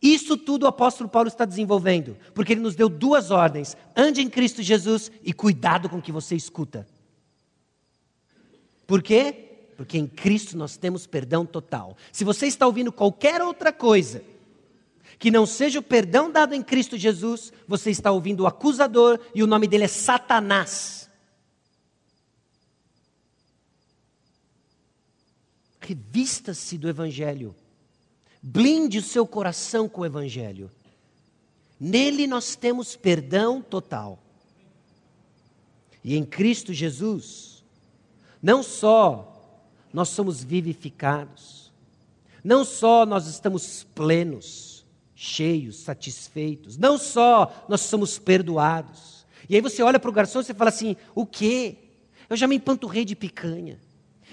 [0.01, 4.30] Isso tudo o apóstolo Paulo está desenvolvendo, porque ele nos deu duas ordens: ande em
[4.30, 6.86] Cristo Jesus e cuidado com o que você escuta.
[8.86, 9.69] Por quê?
[9.78, 11.95] Porque em Cristo nós temos perdão total.
[12.11, 14.21] Se você está ouvindo qualquer outra coisa,
[15.18, 19.41] que não seja o perdão dado em Cristo Jesus, você está ouvindo o acusador e
[19.41, 21.09] o nome dele é Satanás.
[25.80, 27.55] Revista-se do Evangelho.
[28.41, 30.72] Blinde o seu coração com o Evangelho.
[31.80, 34.20] Nele nós temos perdão total.
[36.03, 37.63] E em Cristo Jesus,
[38.41, 39.32] não só
[39.93, 41.66] nós somos vivificados,
[42.45, 44.74] Não só nós estamos plenos,
[45.16, 49.26] cheios, satisfeitos, não só nós somos perdoados.
[49.49, 51.78] E aí você olha para o garçom e você fala assim: o quê?
[52.30, 53.80] Eu já me empanturrei de picanha.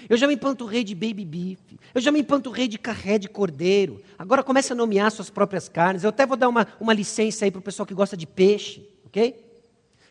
[0.09, 1.59] Eu já me empanturrei de baby beef.
[1.93, 4.01] Eu já me empanturrei de carré de cordeiro.
[4.19, 6.03] Agora começa a nomear suas próprias carnes.
[6.03, 8.85] Eu até vou dar uma, uma licença aí para o pessoal que gosta de peixe,
[9.05, 9.41] ok?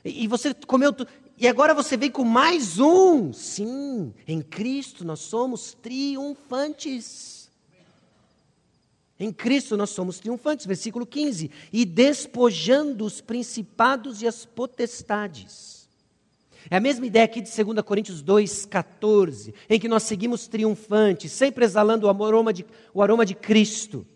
[0.05, 1.11] E, e você comeu tudo.
[1.37, 3.33] E agora você vem com mais um.
[3.33, 7.42] Sim, em Cristo nós somos triunfantes.
[9.23, 10.67] Em Cristo nós somos triunfantes.
[10.67, 11.51] Versículo 15.
[11.73, 15.89] E despojando os principados e as potestades.
[16.69, 21.65] É a mesma ideia aqui de 2 Coríntios 2,14, em que nós seguimos triunfantes, sempre
[21.65, 22.65] exalando o aroma de,
[22.95, 24.07] o aroma de Cristo.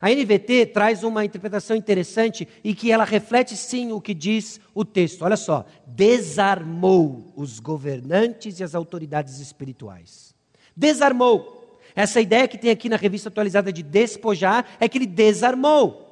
[0.00, 4.84] A NVT traz uma interpretação interessante e que ela reflete sim o que diz o
[4.84, 5.22] texto.
[5.22, 10.34] Olha só: desarmou os governantes e as autoridades espirituais.
[10.76, 11.63] Desarmou.
[11.94, 16.02] Essa ideia que tem aqui na revista atualizada de despojar é que ele desarmou.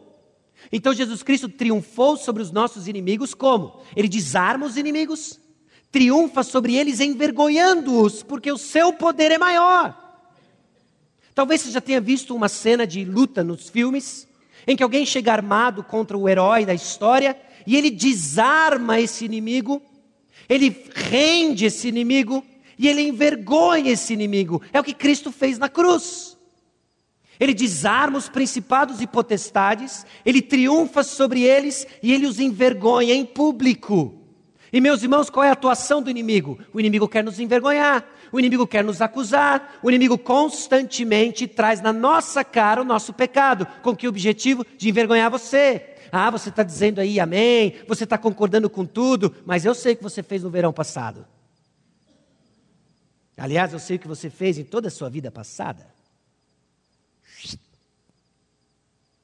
[0.70, 3.80] Então Jesus Cristo triunfou sobre os nossos inimigos como?
[3.96, 5.40] Ele desarma os inimigos,
[5.90, 9.98] triunfa sobre eles envergonhando-os, porque o seu poder é maior.
[11.34, 14.28] Talvez você já tenha visto uma cena de luta nos filmes,
[14.66, 19.82] em que alguém chega armado contra o herói da história e ele desarma esse inimigo,
[20.48, 22.44] ele rende esse inimigo
[22.82, 24.60] e ele envergonha esse inimigo.
[24.72, 26.36] É o que Cristo fez na cruz.
[27.38, 33.24] Ele desarma os principados e potestades, ele triunfa sobre eles e ele os envergonha em
[33.24, 34.12] público.
[34.72, 36.58] E meus irmãos, qual é a atuação do inimigo?
[36.74, 41.92] O inimigo quer nos envergonhar, o inimigo quer nos acusar, o inimigo constantemente traz na
[41.92, 43.64] nossa cara o nosso pecado.
[43.80, 44.66] Com que objetivo?
[44.76, 45.94] De envergonhar você.
[46.10, 49.96] Ah, você está dizendo aí amém, você está concordando com tudo, mas eu sei o
[49.96, 51.24] que você fez no verão passado.
[53.42, 55.84] Aliás, eu sei o que você fez em toda a sua vida passada.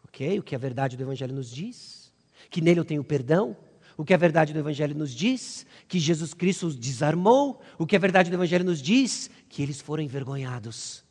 [0.08, 0.40] Ok?
[0.40, 2.12] O que a verdade do Evangelho nos diz?
[2.50, 3.56] Que nele eu tenho perdão,
[3.96, 5.64] o que a verdade do Evangelho nos diz?
[5.86, 7.62] Que Jesus Cristo os desarmou.
[7.78, 9.30] O que a verdade do Evangelho nos diz?
[9.48, 11.04] Que eles foram envergonhados.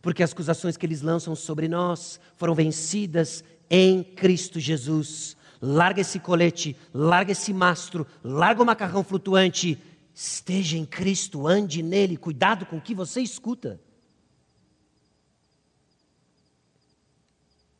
[0.00, 5.36] Porque as acusações que eles lançam sobre nós foram vencidas em Cristo Jesus.
[5.60, 9.76] Larga esse colete, larga esse mastro, larga o macarrão flutuante.
[10.14, 13.80] Esteja em Cristo, ande nele, cuidado com o que você escuta.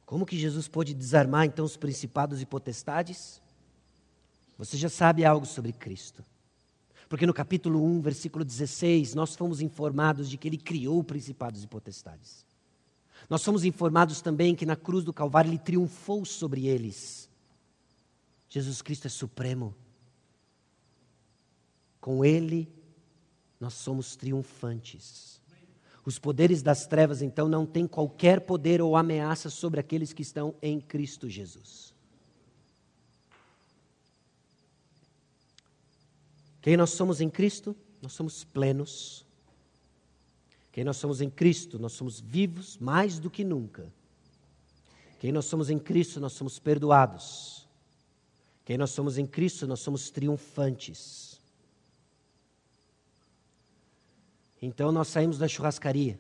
[0.04, 3.40] Como que Jesus pôde desarmar então os principados e potestades?
[4.58, 6.24] Você já sabe algo sobre Cristo.
[7.08, 11.66] Porque no capítulo 1, versículo 16, nós fomos informados de que ele criou principados e
[11.68, 12.44] potestades.
[13.30, 17.28] Nós fomos informados também que na cruz do Calvário ele triunfou sobre eles.
[18.48, 19.74] Jesus Cristo é supremo.
[22.04, 22.70] Com ele
[23.58, 25.40] nós somos triunfantes.
[26.04, 30.54] Os poderes das trevas, então, não têm qualquer poder ou ameaça sobre aqueles que estão
[30.60, 31.94] em Cristo Jesus.
[36.60, 37.74] Quem nós somos em Cristo?
[38.02, 39.24] Nós somos plenos.
[40.72, 41.78] Quem nós somos em Cristo?
[41.78, 43.90] Nós somos vivos mais do que nunca.
[45.20, 46.20] Quem nós somos em Cristo?
[46.20, 47.66] Nós somos perdoados.
[48.62, 49.66] Quem nós somos em Cristo?
[49.66, 51.33] Nós somos triunfantes.
[54.64, 56.18] Então nós saímos da churrascaria.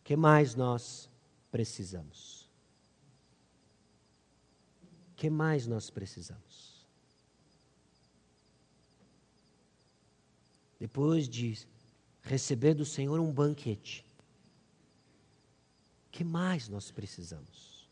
[0.00, 1.08] O que mais nós
[1.50, 2.48] precisamos?
[5.12, 6.64] O que mais nós precisamos?
[10.84, 11.58] depois de
[12.20, 14.04] receber do Senhor um banquete,
[16.06, 17.88] o que mais nós precisamos?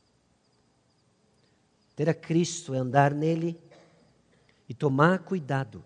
[1.96, 3.58] Ter a Cristo é andar nele
[4.68, 5.82] e tomar cuidado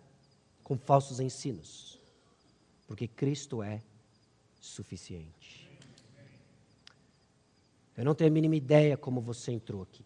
[0.65, 1.86] com falsos ensinos,
[2.87, 3.83] porque Cristo é
[4.61, 5.69] suficiente.
[7.97, 10.05] Eu não tenho a mínima ideia como você entrou aqui.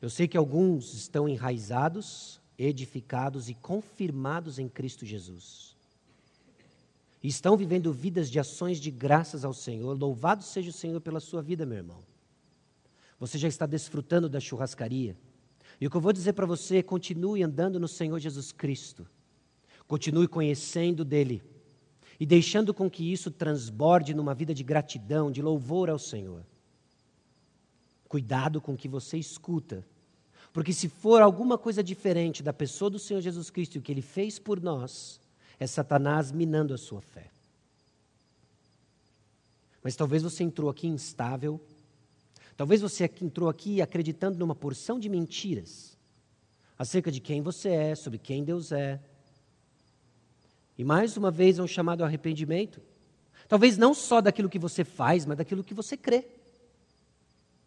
[0.00, 5.74] Eu sei que alguns estão enraizados edificados e confirmados em Cristo Jesus.
[7.22, 9.98] E estão vivendo vidas de ações de graças ao Senhor.
[9.98, 12.02] Louvado seja o Senhor pela sua vida, meu irmão.
[13.18, 15.16] Você já está desfrutando da churrascaria.
[15.80, 19.06] E o que eu vou dizer para você é: continue andando no Senhor Jesus Cristo.
[19.90, 21.42] Continue conhecendo dele.
[22.18, 26.44] E deixando com que isso transborde numa vida de gratidão, de louvor ao Senhor.
[28.08, 29.84] Cuidado com o que você escuta
[30.52, 33.92] porque se for alguma coisa diferente da pessoa do Senhor Jesus Cristo e o que
[33.92, 35.20] ele fez por nós,
[35.58, 37.30] é Satanás minando a sua fé.
[39.82, 41.60] Mas talvez você entrou aqui instável,
[42.56, 45.96] talvez você entrou aqui acreditando numa porção de mentiras
[46.76, 49.00] acerca de quem você é, sobre quem Deus é.
[50.80, 52.80] E mais uma vez é um chamado arrependimento.
[53.46, 56.26] Talvez não só daquilo que você faz, mas daquilo que você crê.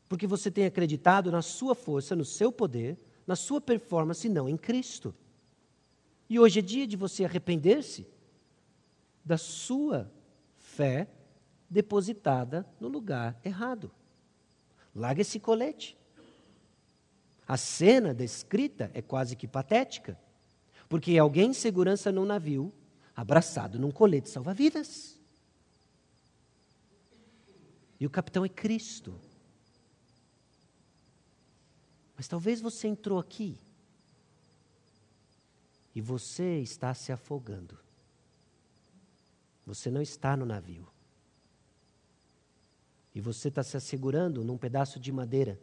[0.09, 2.97] Porque você tem acreditado na sua força, no seu poder,
[3.27, 5.13] na sua performance, não em Cristo.
[6.27, 8.07] E hoje é dia de você arrepender-se
[9.23, 10.11] da sua
[10.57, 11.07] fé
[11.69, 13.91] depositada no lugar errado.
[14.95, 15.95] Larga esse colete.
[17.47, 20.19] A cena descrita é quase que patética,
[20.89, 22.73] porque alguém em segurança num navio,
[23.15, 25.19] abraçado num colete salva-vidas.
[27.99, 29.19] E o capitão é Cristo.
[32.15, 33.57] Mas talvez você entrou aqui
[35.95, 37.77] e você está se afogando.
[39.65, 40.87] Você não está no navio.
[43.15, 45.59] E você está se assegurando num pedaço de madeira.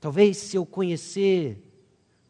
[0.00, 1.62] Talvez se eu conhecer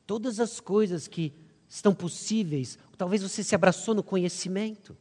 [0.06, 1.34] todas as coisas que
[1.68, 4.96] estão possíveis, talvez você se abraçou no conhecimento.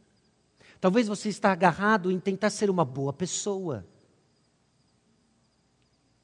[0.80, 3.86] Talvez você está agarrado em tentar ser uma boa pessoa.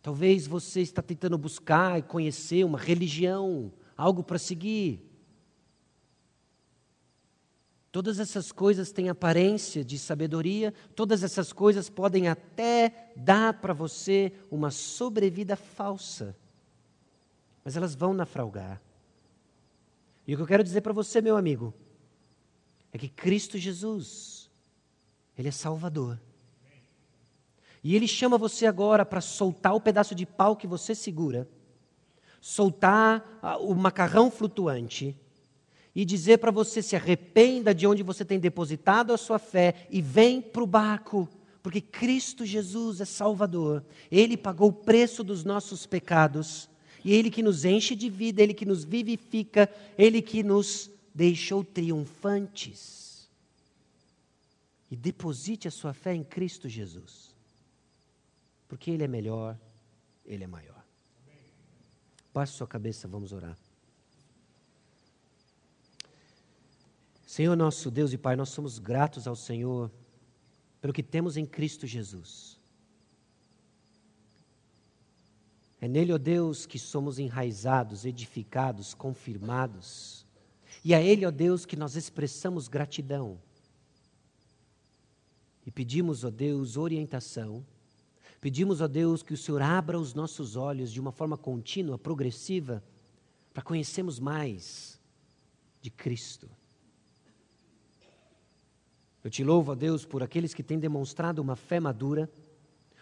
[0.01, 5.09] Talvez você está tentando buscar e conhecer uma religião, algo para seguir.
[7.91, 14.33] Todas essas coisas têm aparência de sabedoria, todas essas coisas podem até dar para você
[14.49, 16.35] uma sobrevida falsa,
[17.63, 18.81] mas elas vão naufragar.
[20.27, 21.73] E o que eu quero dizer para você, meu amigo,
[22.91, 24.49] é que Cristo Jesus,
[25.37, 26.19] Ele é Salvador.
[27.83, 31.49] E Ele chama você agora para soltar o pedaço de pau que você segura,
[32.39, 35.17] soltar o macarrão flutuante
[35.95, 40.01] e dizer para você se arrependa de onde você tem depositado a sua fé e
[40.01, 41.29] vem para o barco,
[41.61, 43.85] porque Cristo Jesus é Salvador.
[44.09, 46.69] Ele pagou o preço dos nossos pecados
[47.03, 51.63] e Ele que nos enche de vida, Ele que nos vivifica, Ele que nos deixou
[51.63, 53.27] triunfantes.
[54.89, 57.33] E deposite a sua fé em Cristo Jesus,
[58.67, 59.57] porque Ele é melhor,
[60.25, 60.83] Ele é maior.
[62.31, 63.57] Passe sua cabeça, vamos orar.
[67.27, 69.91] Senhor nosso Deus e Pai, nós somos gratos ao Senhor
[70.79, 72.59] pelo que temos em Cristo Jesus.
[75.83, 80.25] É nele, ó Deus, que somos enraizados, edificados, confirmados.
[80.81, 83.37] E a Ele, ó Deus, que nós expressamos gratidão.
[85.65, 87.65] E pedimos, ó Deus, orientação.
[88.39, 92.81] Pedimos, ó Deus, que o Senhor abra os nossos olhos de uma forma contínua, progressiva,
[93.53, 94.97] para conhecermos mais
[95.81, 96.49] de Cristo.
[99.21, 102.31] Eu te louvo, a Deus, por aqueles que têm demonstrado uma fé madura,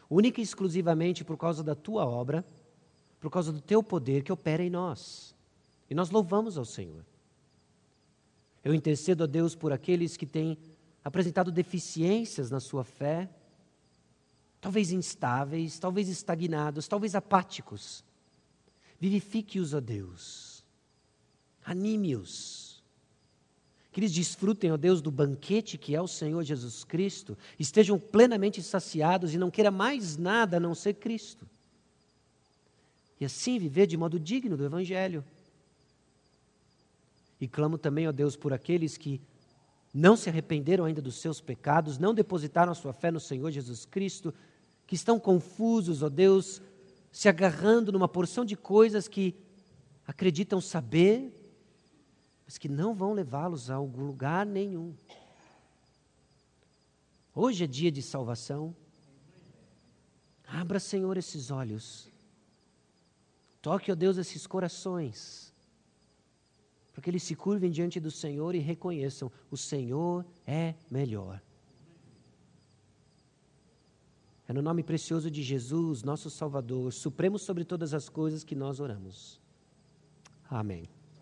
[0.10, 2.44] única e exclusivamente por causa da tua obra,
[3.22, 5.34] por causa do teu poder que opera em nós.
[5.90, 7.06] E nós louvamos ao Senhor.
[8.64, 10.58] Eu intercedo a Deus por aqueles que têm
[11.04, 13.30] apresentado deficiências na sua fé,
[14.60, 18.04] talvez instáveis, talvez estagnados, talvez apáticos.
[19.00, 20.66] Vivifique-os, ó Deus.
[21.64, 22.72] Anime-os
[23.92, 28.64] que eles desfrutem, ó Deus, do banquete que é o Senhor Jesus Cristo, estejam plenamente
[28.64, 31.48] saciados e não queiram mais nada a não ser Cristo.
[33.22, 35.24] E assim viver de modo digno do Evangelho.
[37.40, 39.22] E clamo também, ó Deus, por aqueles que
[39.94, 43.86] não se arrependeram ainda dos seus pecados, não depositaram a sua fé no Senhor Jesus
[43.86, 44.34] Cristo,
[44.88, 46.64] que estão confusos, ó Deus,
[47.12, 49.36] se agarrando numa porção de coisas que
[50.08, 51.32] acreditam saber,
[52.44, 54.96] mas que não vão levá-los a algum lugar nenhum.
[57.36, 58.76] Hoje é dia de salvação.
[60.48, 62.11] Abra, Senhor, esses olhos.
[63.62, 65.54] Toque, ó Deus, esses corações.
[66.92, 71.42] Para que eles se curvem diante do Senhor e reconheçam: o Senhor é melhor.
[74.48, 78.82] É no nome precioso de Jesus, nosso Salvador, supremo sobre todas as coisas, que nós
[78.82, 79.40] oramos.
[80.50, 80.90] Amém.